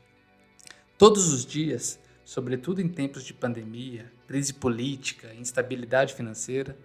[0.97, 6.78] Todos os dias, sobretudo em tempos de pandemia, crise política, instabilidade financeira,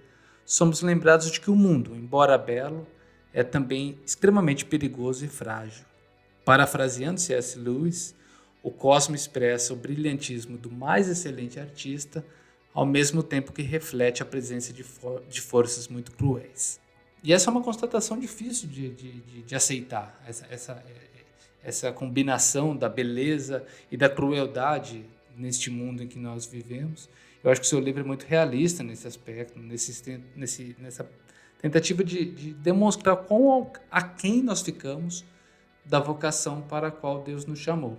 [0.44, 2.86] somos lembrados de que o mundo, embora belo,
[3.32, 5.84] é também extremamente perigoso e frágil.
[6.44, 7.58] Parafraseando C.S.
[7.58, 8.14] Lewis,
[8.62, 12.24] o cosmo expressa o brilhantismo do mais excelente artista,
[12.74, 16.80] ao mesmo tempo que reflete a presença de, for de forças muito cruéis.
[17.22, 20.84] E essa é uma constatação difícil de, de, de, aceitar, essa, essa,
[21.62, 25.04] essa combinação da beleza e da crueldade
[25.36, 27.08] neste mundo em que nós vivemos.
[27.42, 31.10] Eu acho que o seu livro é muito realista nesse aspecto, nesse, nesse, nessa
[31.60, 35.24] tentativa de, de demonstrar quão a quem nós ficamos
[35.84, 37.98] da vocação para a qual Deus nos chamou.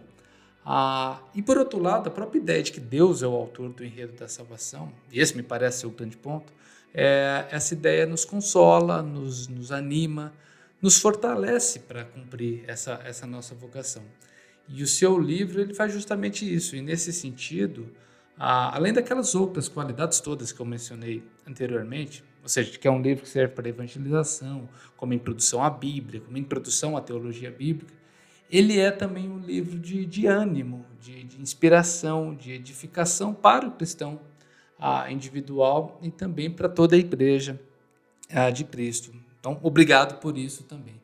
[0.66, 3.84] Ah, e por outro lado, a própria ideia de que Deus é o autor do
[3.84, 6.54] enredo da salvação, e esse me parece ser o grande ponto,
[6.94, 10.34] é, essa ideia nos consola, nos, nos anima,
[10.82, 14.04] nos fortalece para cumprir essa, essa nossa vocação.
[14.68, 16.76] E o seu livro ele faz justamente isso.
[16.76, 17.88] E nesse sentido,
[18.38, 23.02] a, além daquelas outras qualidades todas que eu mencionei anteriormente, ou seja, que é um
[23.02, 24.68] livro que serve para evangelização,
[24.98, 27.94] como introdução à Bíblia, como introdução à teologia bíblica,
[28.52, 33.72] ele é também um livro de, de ânimo, de, de inspiração, de edificação para o
[33.72, 34.20] cristão
[35.10, 37.60] individual e também para toda a igreja
[38.54, 39.14] de Cristo.
[39.40, 41.00] Então, obrigado por isso também.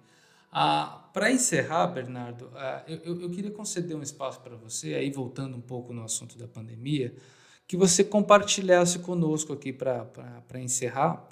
[1.13, 2.49] para encerrar, Bernardo,
[2.88, 6.47] eu, eu, queria conceder um espaço para você, aí voltando um pouco no assunto da
[6.47, 7.13] pandemia,
[7.68, 10.07] que você compartilhasse conosco aqui para
[10.55, 11.28] encerrar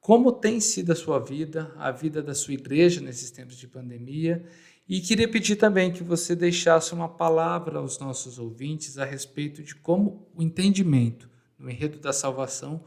[0.00, 4.44] como tem sido a sua vida, a vida da sua igreja nesses tempos de pandemia.
[4.86, 9.74] E queria pedir também que você deixasse uma palavra aos nossos ouvintes a respeito de
[9.74, 12.84] como o entendimento no enredo da salvação,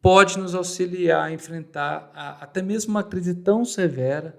[0.00, 4.38] pode nos auxiliar a enfrentar a, até mesmo uma crise tão severa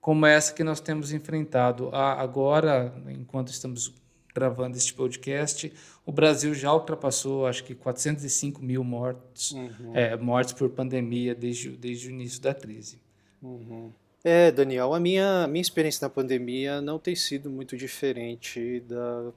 [0.00, 3.94] como essa que nós temos enfrentado agora, enquanto estamos
[4.34, 5.72] gravando este podcast,
[6.04, 9.94] o Brasil já ultrapassou, acho que 405 mil mortos, uhum.
[9.94, 12.98] é, mortes por pandemia desde, desde o início da crise.
[13.40, 13.92] Uhum.
[14.24, 19.30] É, Daniel, a minha, minha experiência na pandemia não tem sido muito diferente da,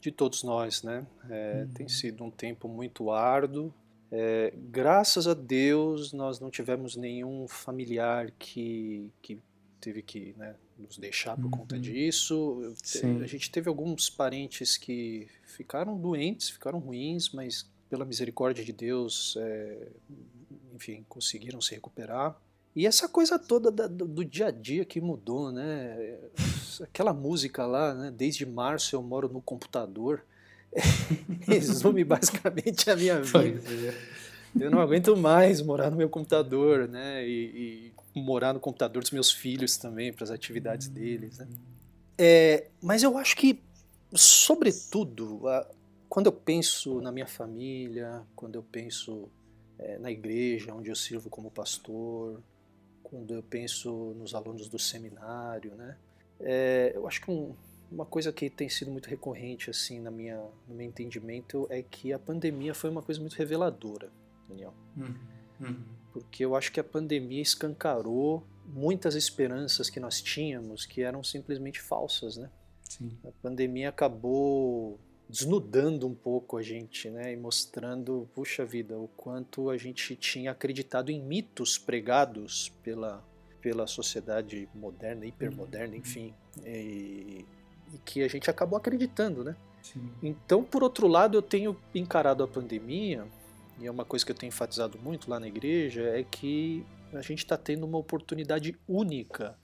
[0.00, 1.06] de todos nós, né?
[1.28, 1.72] É, uhum.
[1.74, 3.72] Tem sido um tempo muito árduo.
[4.10, 9.38] É, graças a Deus nós não tivemos nenhum familiar que, que
[9.80, 11.50] teve que né, nos deixar por uhum.
[11.50, 12.74] conta disso.
[12.82, 13.22] Sim.
[13.22, 19.36] A gente teve alguns parentes que ficaram doentes, ficaram ruins, mas pela misericórdia de Deus,
[19.38, 19.88] é,
[20.74, 22.40] enfim, conseguiram se recuperar.
[22.74, 26.18] E essa coisa toda da, do, do, dia a dia que mudou, né?
[26.82, 28.14] Aquela música lá, né?
[28.16, 30.24] Desde março eu moro no computador.
[31.46, 33.94] resume basicamente a minha vida.
[34.58, 37.26] Eu não aguento mais morar no meu computador, né?
[37.26, 41.48] E, e morar no computador dos meus filhos também, para as atividades deles, né?
[42.18, 43.62] É, mas eu acho que,
[44.14, 45.42] sobretudo,
[46.08, 49.28] quando eu penso na minha família, quando eu penso
[49.78, 52.42] é, na igreja onde eu sirvo como pastor,
[53.02, 55.96] quando eu penso nos alunos do seminário, né?
[56.40, 57.54] É, eu acho que um,
[57.90, 62.12] uma coisa que tem sido muito recorrente assim na minha, no meu entendimento é que
[62.12, 64.10] a pandemia foi uma coisa muito reveladora,
[64.50, 64.74] Daniel.
[64.96, 65.14] Uhum.
[65.60, 65.84] Uhum.
[66.12, 71.80] Porque eu acho que a pandemia escancarou muitas esperanças que nós tínhamos que eram simplesmente
[71.80, 72.50] falsas, né?
[72.88, 73.16] Sim.
[73.24, 74.98] A pandemia acabou
[75.28, 80.50] desnudando um pouco a gente, né, e mostrando, puxa vida, o quanto a gente tinha
[80.50, 83.24] acreditado em mitos pregados pela
[83.60, 85.98] pela sociedade moderna, hipermoderna, uhum.
[86.00, 86.34] enfim,
[86.64, 87.44] e,
[87.92, 89.54] e que a gente acabou acreditando, né?
[89.82, 90.10] Sim.
[90.22, 93.26] Então, por outro lado, eu tenho encarado a pandemia,
[93.80, 97.22] e é uma coisa que eu tenho enfatizado muito lá na igreja, é que a
[97.22, 99.58] gente está tendo uma oportunidade única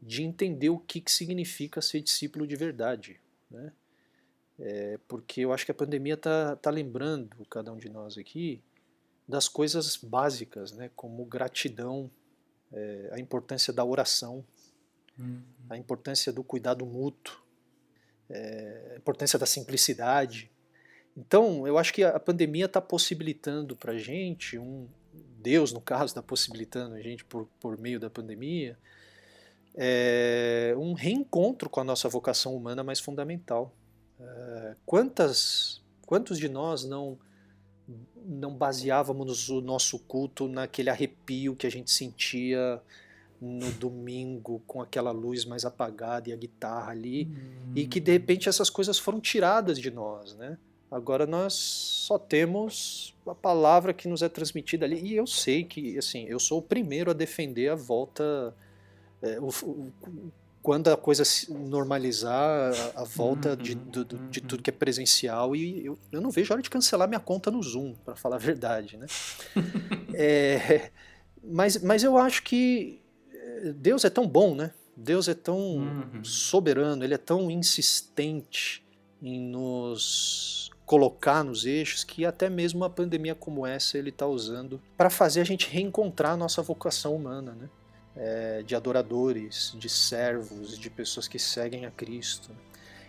[0.00, 3.20] de entender o que, que significa ser discípulo de verdade,
[3.50, 3.72] né?
[4.58, 8.62] É, porque eu acho que a pandemia está tá lembrando cada um de nós aqui
[9.26, 12.10] das coisas básicas, né, como gratidão,
[12.70, 14.44] é, a importância da oração,
[15.18, 15.42] uhum.
[15.70, 17.42] a importância do cuidado mútuo,
[18.28, 20.51] é, a importância da simplicidade.
[21.16, 24.86] Então, eu acho que a pandemia está possibilitando para a gente, um,
[25.38, 28.78] Deus, no caso, está possibilitando a gente por, por meio da pandemia,
[29.74, 33.74] é, um reencontro com a nossa vocação humana mais fundamental
[34.84, 37.18] quantas, quantos de nós não
[38.24, 42.80] não baseávamos o nosso culto naquele arrepio que a gente sentia
[43.40, 47.72] no domingo com aquela luz mais apagada e a guitarra ali hum.
[47.74, 50.56] e que de repente essas coisas foram tiradas de nós, né?
[50.92, 55.96] Agora nós só temos a palavra que nos é transmitida ali e eu sei que
[55.96, 58.54] assim eu sou o primeiro a defender a volta
[59.22, 59.92] é, o, o,
[60.62, 64.46] quando a coisa se normalizar, a, a volta uhum, de, de, de, uhum.
[64.46, 67.50] tudo que é presencial, e eu, eu não vejo a hora de cancelar minha conta
[67.50, 68.96] no Zoom, para falar a verdade.
[68.96, 69.06] Né?
[70.14, 70.90] é,
[71.42, 73.00] mas, mas eu acho que
[73.34, 74.70] eh, Deus é tão bom, né?
[74.96, 76.24] Deus é tão uhum.
[76.24, 78.84] soberano, ele é tão insistente
[79.20, 84.78] em nos colocar nos eixos que até mesmo uma pandemia como essa ele está usando
[84.94, 87.70] para fazer a gente reencontrar a nossa vocação humana, né?
[88.14, 92.50] é, de adoradores, de servos, de pessoas que seguem a Cristo.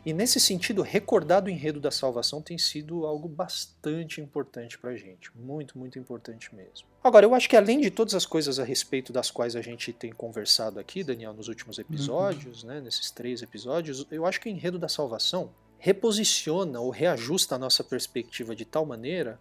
[0.06, 4.96] E nesse sentido, recordar do enredo da salvação tem sido algo bastante importante para a
[4.96, 6.88] gente, muito, muito importante mesmo.
[7.04, 9.92] Agora, eu acho que além de todas as coisas a respeito das quais a gente
[9.92, 12.70] tem conversado aqui, Daniel, nos últimos episódios, uhum.
[12.70, 15.52] né, nesses três episódios, eu acho que o enredo da salvação
[15.84, 19.38] reposiciona ou reajusta a nossa perspectiva de tal maneira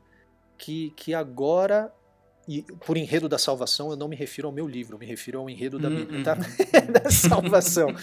[0.59, 1.95] que, que agora
[2.49, 5.49] e por enredo da salvação eu não me refiro ao meu livro, me refiro ao
[5.49, 6.35] enredo da Bíblia, hum, tá?
[6.35, 6.91] Hum.
[7.01, 7.95] da salvação.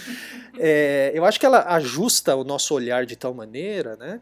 [0.58, 4.22] É, eu acho que ela ajusta o nosso olhar de tal maneira, né,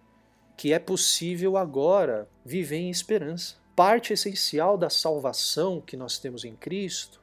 [0.57, 3.57] que é possível agora viver em esperança.
[3.75, 7.21] Parte essencial da salvação que nós temos em Cristo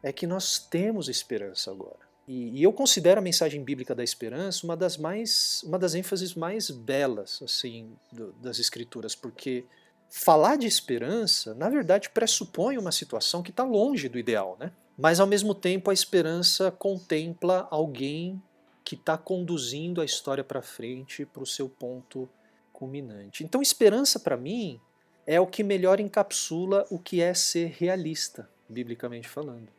[0.00, 2.06] é que nós temos esperança agora.
[2.26, 6.34] E, e eu considero a mensagem bíblica da esperança uma das mais, uma das ênfases
[6.34, 9.64] mais belas, assim, do, das Escrituras, porque
[10.10, 14.72] falar de esperança, na verdade, pressupõe uma situação que está longe do ideal, né?
[14.98, 18.42] Mas ao mesmo tempo a esperança contempla alguém
[18.82, 22.28] que está conduzindo a história para frente para o seu ponto
[22.72, 23.44] culminante.
[23.44, 24.80] Então, esperança para mim
[25.26, 29.75] é o que melhor encapsula o que é ser realista, biblicamente falando.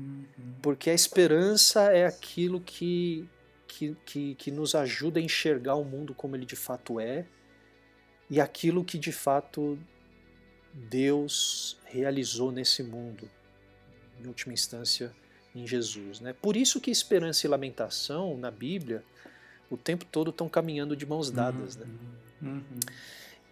[0.00, 0.54] Uhum.
[0.62, 3.28] Porque a esperança é aquilo que,
[3.66, 7.26] que, que, que nos ajuda a enxergar o mundo como ele de fato é
[8.28, 9.78] e aquilo que de fato
[10.72, 13.28] Deus realizou nesse mundo,
[14.20, 15.12] em última instância
[15.54, 16.20] em Jesus.
[16.20, 16.32] Né?
[16.32, 19.02] Por isso que esperança e lamentação na Bíblia
[19.68, 21.76] o tempo todo estão caminhando de mãos dadas.
[21.76, 21.86] Né?
[22.42, 22.50] Uhum.
[22.50, 22.80] Uhum.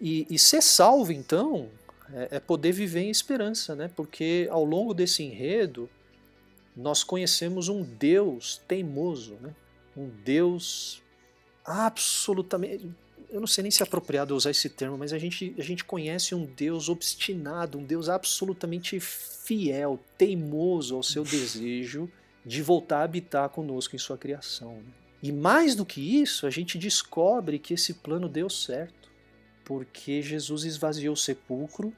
[0.01, 1.69] E, e, ser salvo, então,
[2.13, 3.91] é, é, poder viver em esperança, né?
[3.95, 5.89] porque ao longo desse enredo
[6.79, 9.55] nós conhecemos um Deus teimoso, né?
[9.97, 11.03] um Deus
[11.65, 12.89] absolutamente
[13.31, 15.85] eu não sei nem se é apropriado usar esse termo, mas a gente, a gente
[15.85, 22.11] conhece um Deus obstinado, um Deus absolutamente fiel, teimoso ao seu desejo
[22.45, 24.77] de voltar a habitar conosco em sua criação.
[24.77, 24.93] Né?
[25.23, 29.11] E mais do que isso, a gente descobre que esse plano deu certo,
[29.63, 31.93] porque Jesus esvaziou o sepulcro,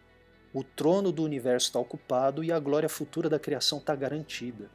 [0.52, 4.70] o trono do universo está ocupado e a glória futura da criação está garantida.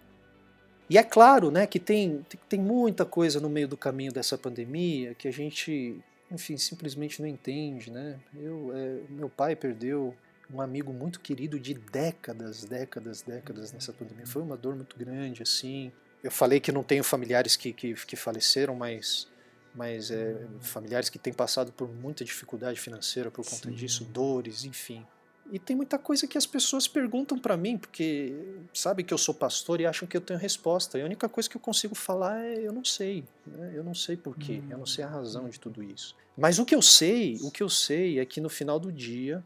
[0.89, 5.15] E é claro né, que tem, tem muita coisa no meio do caminho dessa pandemia
[5.15, 5.99] que a gente
[6.31, 8.19] enfim, simplesmente não entende, né?
[8.35, 10.15] Eu, é, meu pai perdeu
[10.51, 14.25] um amigo muito querido de décadas, décadas, décadas nessa pandemia.
[14.25, 15.91] Foi uma dor muito grande, assim.
[16.23, 19.27] Eu falei que não tenho familiares que, que, que faleceram, mas,
[19.73, 23.75] mas é, familiares que têm passado por muita dificuldade financeira por conta Sim.
[23.75, 25.05] disso, dores, enfim.
[25.51, 28.33] E tem muita coisa que as pessoas perguntam para mim, porque
[28.73, 30.97] sabe que eu sou pastor e acham que eu tenho resposta.
[30.97, 33.23] E a única coisa que eu consigo falar é eu não sei.
[33.45, 33.73] Né?
[33.75, 36.15] Eu não sei porquê, eu não sei a razão de tudo isso.
[36.35, 39.43] Mas o que eu sei, o que eu sei é que no final do dia,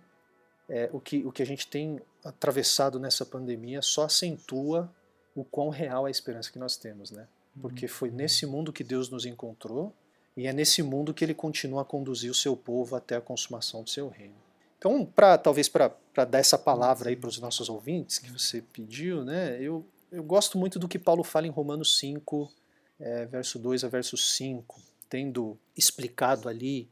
[0.70, 4.90] é, o, que, o que a gente tem atravessado nessa pandemia só acentua
[5.36, 7.28] o quão real é a esperança que nós temos, né?
[7.62, 7.92] Porque uhum.
[7.92, 9.94] foi nesse mundo que Deus nos encontrou
[10.36, 13.84] e é nesse mundo que Ele continua a conduzir o seu povo até a consumação
[13.84, 14.49] do seu reino.
[14.80, 15.94] Então, para talvez para
[16.26, 19.62] dar essa palavra aí para os nossos ouvintes que você pediu, né?
[19.62, 22.50] Eu, eu gosto muito do que Paulo fala em Romanos 5,
[22.98, 26.90] é, verso 2 a verso 5, tendo explicado ali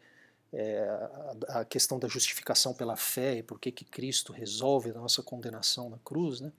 [0.51, 0.81] é,
[1.47, 5.89] a, a, questão da justificação pela fé e por que Cristo resolve a nossa condenação
[5.89, 6.51] na cruz, né?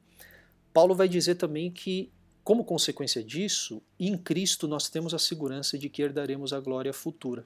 [0.72, 2.11] Paulo vai dizer também que,
[2.43, 7.45] como consequência disso, em Cristo nós temos a segurança de que herdaremos a glória futura.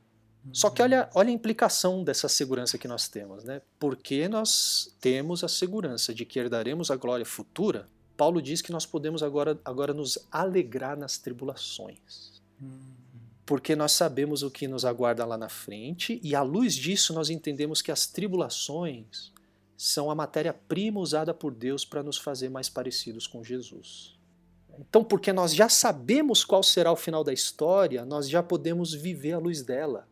[0.50, 3.62] Só que olha, olha a implicação dessa segurança que nós temos, né?
[3.78, 8.84] Porque nós temos a segurança de que herdaremos a glória futura, Paulo diz que nós
[8.84, 12.42] podemos agora, agora nos alegrar nas tribulações.
[13.46, 17.30] Porque nós sabemos o que nos aguarda lá na frente, e à luz disso nós
[17.30, 19.32] entendemos que as tribulações
[19.76, 24.16] são a matéria-prima usada por Deus para nos fazer mais parecidos com Jesus.
[24.78, 29.32] Então, porque nós já sabemos qual será o final da história, nós já podemos viver
[29.32, 30.08] à luz dela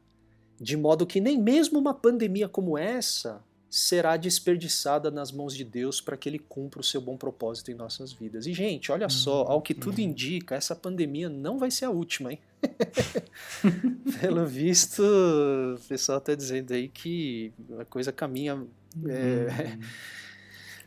[0.60, 6.00] de modo que nem mesmo uma pandemia como essa será desperdiçada nas mãos de Deus
[6.00, 8.46] para que ele cumpra o seu bom propósito em nossas vidas.
[8.46, 12.32] E, gente, olha só, ao que tudo indica, essa pandemia não vai ser a última,
[12.32, 12.40] hein?
[14.20, 18.60] Pelo visto, o pessoal está dizendo aí que a coisa caminha
[19.06, 19.78] é,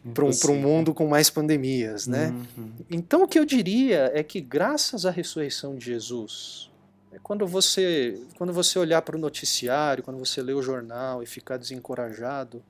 [0.03, 0.13] uhum.
[0.13, 2.35] para um, um, mundo com mais pandemias, né?
[2.57, 2.73] Uhum.
[2.91, 6.69] Então, o que eu diria é que, graças à ressurreição de Jesus,
[7.13, 11.25] é quando você, quando você olhar para o noticiário, quando você lê o jornal e
[11.25, 12.63] ficar desencorajado,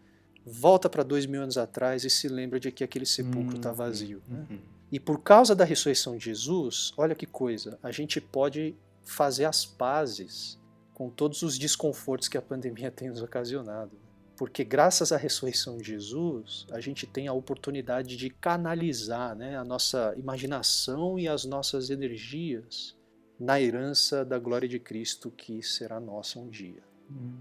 [0.46, 3.76] volta para dois mil anos atrás e se lembra de que aquele sepulcro está uhum.
[3.76, 4.22] vazio.
[4.28, 4.46] Né?
[4.50, 4.60] Uhum.
[4.92, 9.66] E por causa da ressurreição de Jesus, olha que coisa, a gente pode fazer as
[9.66, 10.60] pazes
[10.94, 13.92] com todos os desconfortos que a pandemia tem nos ocasionado.
[14.36, 19.64] Porque graças à ressurreição de Jesus, a gente tem a oportunidade de canalizar né, a
[19.64, 22.96] nossa imaginação e as nossas energias
[23.44, 26.82] na herança da glória de Cristo que será nossa um dia.
[27.10, 27.36] Uhum.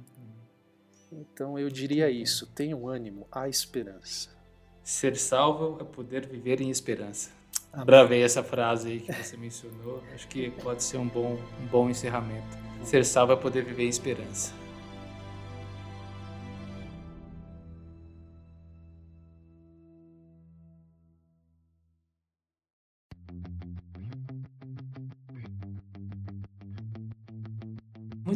[1.13, 4.31] Então eu diria isso: tenham ânimo, há esperança.
[4.83, 7.31] Ser salvo é poder viver em esperança.
[7.73, 7.87] Amém.
[7.87, 10.03] Bravei essa frase aí que você mencionou.
[10.13, 12.59] Acho que pode ser um bom, um bom encerramento.
[12.83, 14.53] Ser salvo é poder viver em esperança.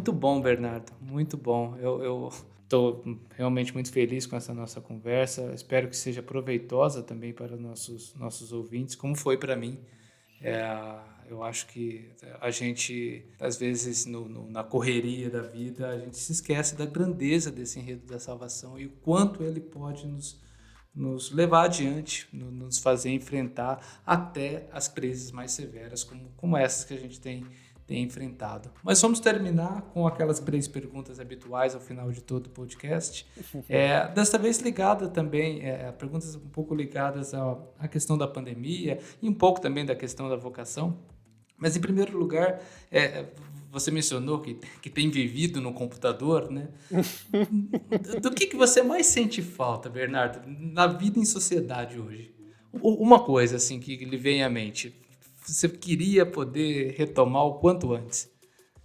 [0.07, 0.93] Muito bom, Bernardo.
[1.01, 1.77] Muito bom.
[1.81, 2.31] Eu,
[2.63, 3.03] Estou
[3.37, 5.53] realmente muito feliz com essa nossa conversa.
[5.53, 9.79] Espero que seja proveitosa também para nossos nossos ouvintes, como foi para mim.
[10.41, 10.65] É,
[11.29, 16.17] eu acho que a gente, às vezes, no, no, na correria da vida, a gente
[16.17, 20.41] se esquece da grandeza desse enredo da salvação e o quanto ele pode nos,
[20.95, 26.95] nos levar adiante, nos fazer enfrentar até as crises mais severas, como, como essas que
[26.95, 27.45] a gente tem
[27.87, 28.71] tem enfrentado.
[28.83, 33.27] Mas vamos terminar com aquelas três perguntas habituais ao final de todo o podcast.
[33.69, 38.99] É, desta vez ligada também, é, perguntas um pouco ligadas à, à questão da pandemia
[39.21, 40.97] e um pouco também da questão da vocação.
[41.59, 42.61] Mas, em primeiro lugar,
[42.91, 43.27] é,
[43.71, 46.69] você mencionou que, que tem vivido no computador, né?
[48.21, 52.35] Do que, que você mais sente falta, Bernardo, na vida em sociedade hoje?
[52.73, 54.95] Uma coisa assim que lhe vem à mente
[55.53, 58.31] você queria poder retomar o quanto antes?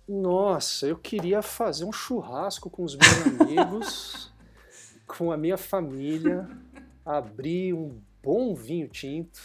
[0.07, 4.33] Nossa, eu queria fazer um churrasco com os meus amigos,
[5.07, 6.47] com a minha família,
[7.05, 9.39] abrir um bom vinho tinto,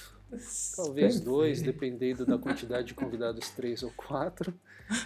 [0.75, 4.53] talvez dois, dependendo da quantidade de convidados, três ou quatro.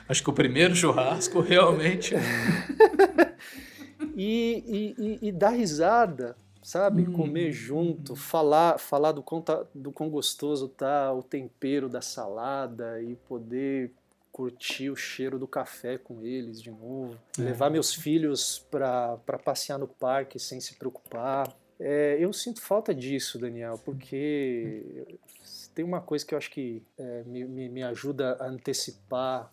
[0.09, 2.15] Acho que o primeiro churrasco realmente.
[4.17, 7.03] e, e, e, e dar risada sabe?
[7.03, 7.13] Hum.
[7.13, 13.03] Comer junto, falar, falar do quão, tá, do quão gostoso tá o tempero da salada
[13.03, 13.93] e poder
[14.33, 17.43] curtir o cheiro do café com eles de novo, é.
[17.43, 21.53] levar meus filhos para passear no parque sem se preocupar.
[21.79, 25.19] É, eu sinto falta disso, Daniel, porque
[25.75, 29.51] tem uma coisa que eu acho que é, me, me, me ajuda a antecipar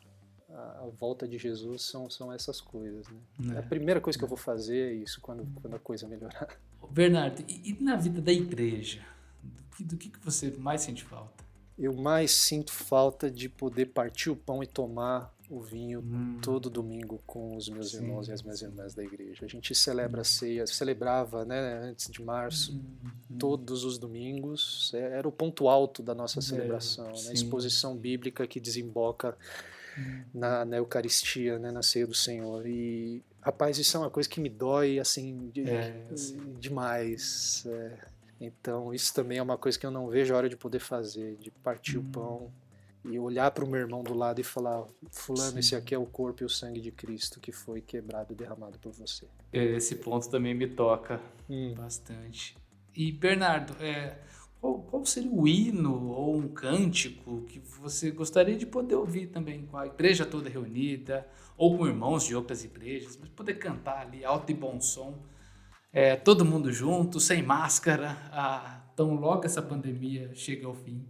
[0.49, 3.05] a, volta de Jesus são, são essas coisas.
[3.39, 3.55] Né?
[3.55, 3.59] É.
[3.59, 6.57] A primeira coisa que eu vou fazer é isso quando, quando a coisa melhorar.
[6.89, 9.05] Bernardo, e, e na vida da igreja?
[9.43, 11.45] Do que, do que você mais sente falta?
[11.77, 16.39] Eu mais sinto falta de poder partir o pão e tomar o vinho hum.
[16.41, 19.45] todo domingo com os meus sim, irmãos e as minhas irmãs da igreja.
[19.45, 23.37] A gente celebra a ceia, celebrava, né, antes de março, hum, hum.
[23.37, 24.91] todos os domingos.
[24.93, 28.59] É, era o ponto alto da nossa é, celebração, é, né, a exposição bíblica que
[28.59, 29.37] desemboca
[29.97, 30.23] hum.
[30.33, 32.65] na, na Eucaristia, né, na ceia do Senhor.
[32.67, 36.05] E Rapaz, isso é uma coisa que me dói, assim, de, é,
[36.59, 37.65] demais.
[37.65, 37.97] É.
[38.41, 41.37] Então, isso também é uma coisa que eu não vejo a hora de poder fazer,
[41.37, 42.01] de partir hum.
[42.01, 42.51] o pão
[43.05, 45.59] e olhar para o meu irmão do lado e falar: Fulano, Sim.
[45.59, 48.77] esse aqui é o corpo e o sangue de Cristo que foi quebrado e derramado
[48.79, 49.25] por você.
[49.53, 51.73] Esse ponto também me toca hum.
[51.73, 52.53] bastante.
[52.93, 54.17] E, Bernardo, é,
[54.59, 59.65] qual, qual, seria o hino ou um cântico que você gostaria de poder ouvir também
[59.65, 61.27] com a igreja toda reunida,
[61.57, 65.17] ou com irmãos de outras igrejas, mas poder cantar ali alto e bom som,
[65.91, 71.07] é, todo mundo junto, sem máscara, ah, tão logo essa pandemia chega ao fim?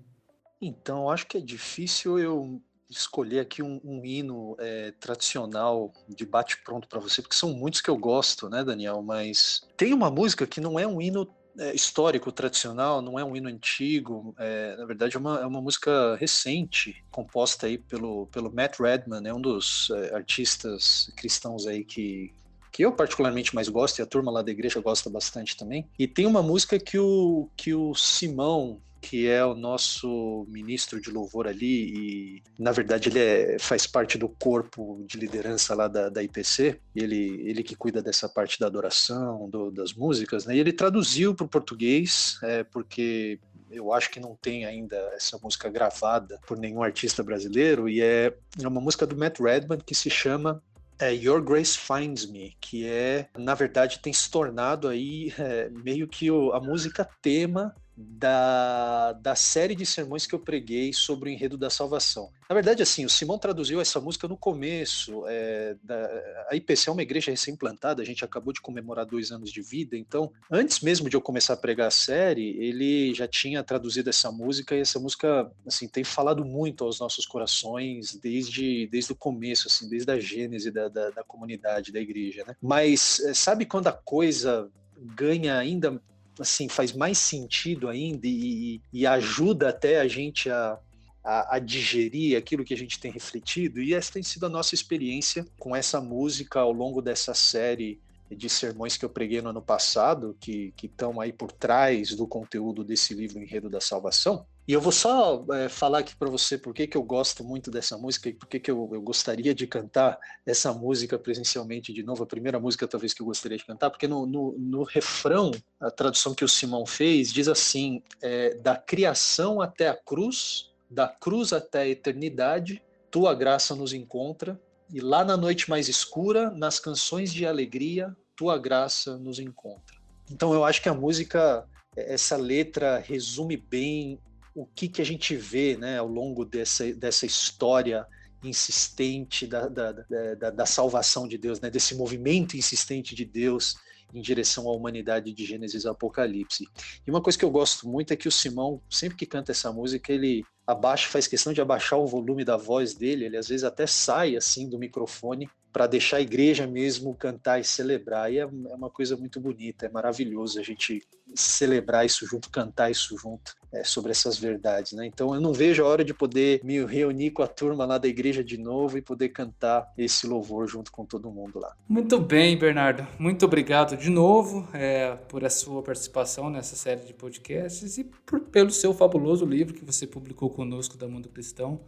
[0.61, 6.87] Então, acho que é difícil eu escolher aqui um, um hino é, tradicional de bate-pronto
[6.87, 9.01] para você, porque são muitos que eu gosto, né, Daniel?
[9.01, 11.25] Mas tem uma música que não é um hino
[11.60, 15.62] é, histórico, tradicional, não é um hino antigo, é, na verdade é uma, é uma
[15.62, 21.84] música recente, composta aí pelo, pelo Matt Redman, é um dos é, artistas cristãos aí
[21.84, 22.34] que,
[22.72, 25.88] que eu particularmente mais gosto, e a turma lá da igreja gosta bastante também.
[25.97, 31.11] E tem uma música que o, que o Simão, que é o nosso ministro de
[31.11, 36.09] louvor ali, e na verdade ele é, faz parte do corpo de liderança lá da,
[36.09, 40.55] da IPC, ele, ele que cuida dessa parte da adoração, do, das músicas, né?
[40.55, 43.39] E ele traduziu para o português, é, porque
[43.69, 48.33] eu acho que não tem ainda essa música gravada por nenhum artista brasileiro, e é,
[48.61, 50.61] é uma música do Matt Redman que se chama
[50.99, 56.07] é Your Grace Finds Me, que é, na verdade, tem se tornado aí é, meio
[56.07, 61.33] que o, a música tema da, da série de sermões que eu preguei sobre o
[61.33, 62.29] enredo da salvação.
[62.47, 65.23] Na verdade, assim, o Simão traduziu essa música no começo.
[65.27, 69.51] É, da, a IPC é uma igreja recém-plantada, a gente acabou de comemorar dois anos
[69.51, 73.63] de vida, então, antes mesmo de eu começar a pregar a série, ele já tinha
[73.63, 79.11] traduzido essa música e essa música, assim, tem falado muito aos nossos corações desde, desde
[79.11, 82.55] o começo, assim, desde a gênese da, da, da comunidade, da igreja, né?
[82.61, 84.69] Mas é, sabe quando a coisa
[85.15, 86.01] ganha ainda
[86.41, 90.79] assim, faz mais sentido ainda e, e ajuda até a gente a,
[91.23, 93.81] a, a, digerir aquilo que a gente tem refletido.
[93.81, 98.49] E essa tem sido a nossa experiência com essa música ao longo dessa série de
[98.49, 103.13] sermões que eu preguei no ano passado, que estão aí por trás do conteúdo desse
[103.13, 104.45] livro Enredo da Salvação.
[104.68, 107.97] E eu vou só é, falar aqui para você por que, eu gosto muito dessa
[107.97, 112.24] música e por que, eu, eu, gostaria de cantar essa música presencialmente de novo.
[112.24, 115.89] A primeira música, talvez, que eu gostaria de cantar, porque no, no, no refrão, a
[115.89, 121.53] tradução que o Simão fez, diz assim: é, da criação até a cruz, da cruz
[121.53, 124.59] até a eternidade, tua graça nos encontra,
[124.93, 129.95] e lá na noite mais escura, nas canções de alegria, tua graça nos encontra.
[130.30, 131.65] Então eu acho que a música,
[131.95, 134.20] essa letra resume bem
[134.58, 138.08] o que, que a gente vê né, ao longo dessa, dessa história
[138.43, 143.76] insistente da, da, da, da salvação de Deus, né, desse movimento insistente de Deus
[144.12, 146.68] em direção à humanidade de Gênesis Apocalipse.
[147.05, 149.72] E uma coisa que eu gosto muito é que o Simão, sempre que canta essa
[149.72, 153.64] música, ele abaixa, faz questão de abaixar o volume da voz dele, ele às vezes
[153.64, 155.47] até sai assim do microfone
[155.78, 158.34] para deixar a igreja mesmo cantar e celebrar.
[158.34, 161.03] E é, é uma coisa muito bonita, é maravilhoso a gente
[161.36, 164.93] celebrar isso junto, cantar isso junto é, sobre essas verdades.
[164.93, 165.05] Né?
[165.05, 168.07] Então eu não vejo a hora de poder me reunir com a turma lá da
[168.07, 171.75] igreja de novo e poder cantar esse louvor junto com todo mundo lá.
[171.88, 173.05] Muito bem, Bernardo.
[173.19, 178.39] Muito obrigado de novo é, por a sua participação nessa série de podcasts e por,
[178.39, 181.80] pelo seu fabuloso livro que você publicou conosco da Mundo Cristão.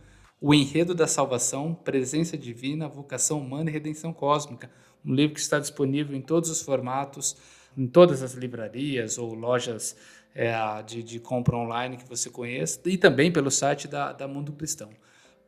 [0.42, 4.72] O Enredo da Salvação, Presença Divina, Vocação Humana e Redenção Cósmica.
[5.06, 7.36] Um livro que está disponível em todos os formatos,
[7.78, 9.98] em todas as livrarias ou lojas
[10.34, 14.54] é, de, de, compra online que você conheça e também pelo site da, da Mundo
[14.54, 14.90] Cristão.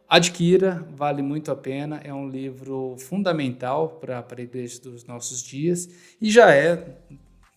[0.09, 5.87] Adquira, vale muito a pena, é um livro fundamental para a igreja dos nossos dias
[6.19, 6.97] e já é,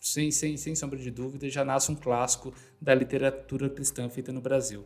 [0.01, 4.41] sem, sem, sem sombra de dúvida, já nasce um clássico da literatura cristã feita no
[4.41, 4.85] Brasil.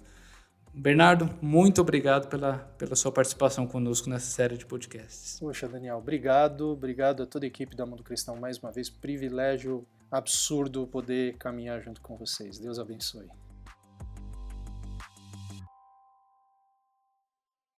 [0.78, 5.40] Bernardo, muito obrigado pela, pela sua participação conosco nessa série de podcasts.
[5.40, 6.68] Poxa, Daniel, obrigado.
[6.68, 8.88] Obrigado a toda a equipe da Mundo Cristão mais uma vez.
[8.88, 12.60] Privilégio absurdo poder caminhar junto com vocês.
[12.60, 13.28] Deus abençoe.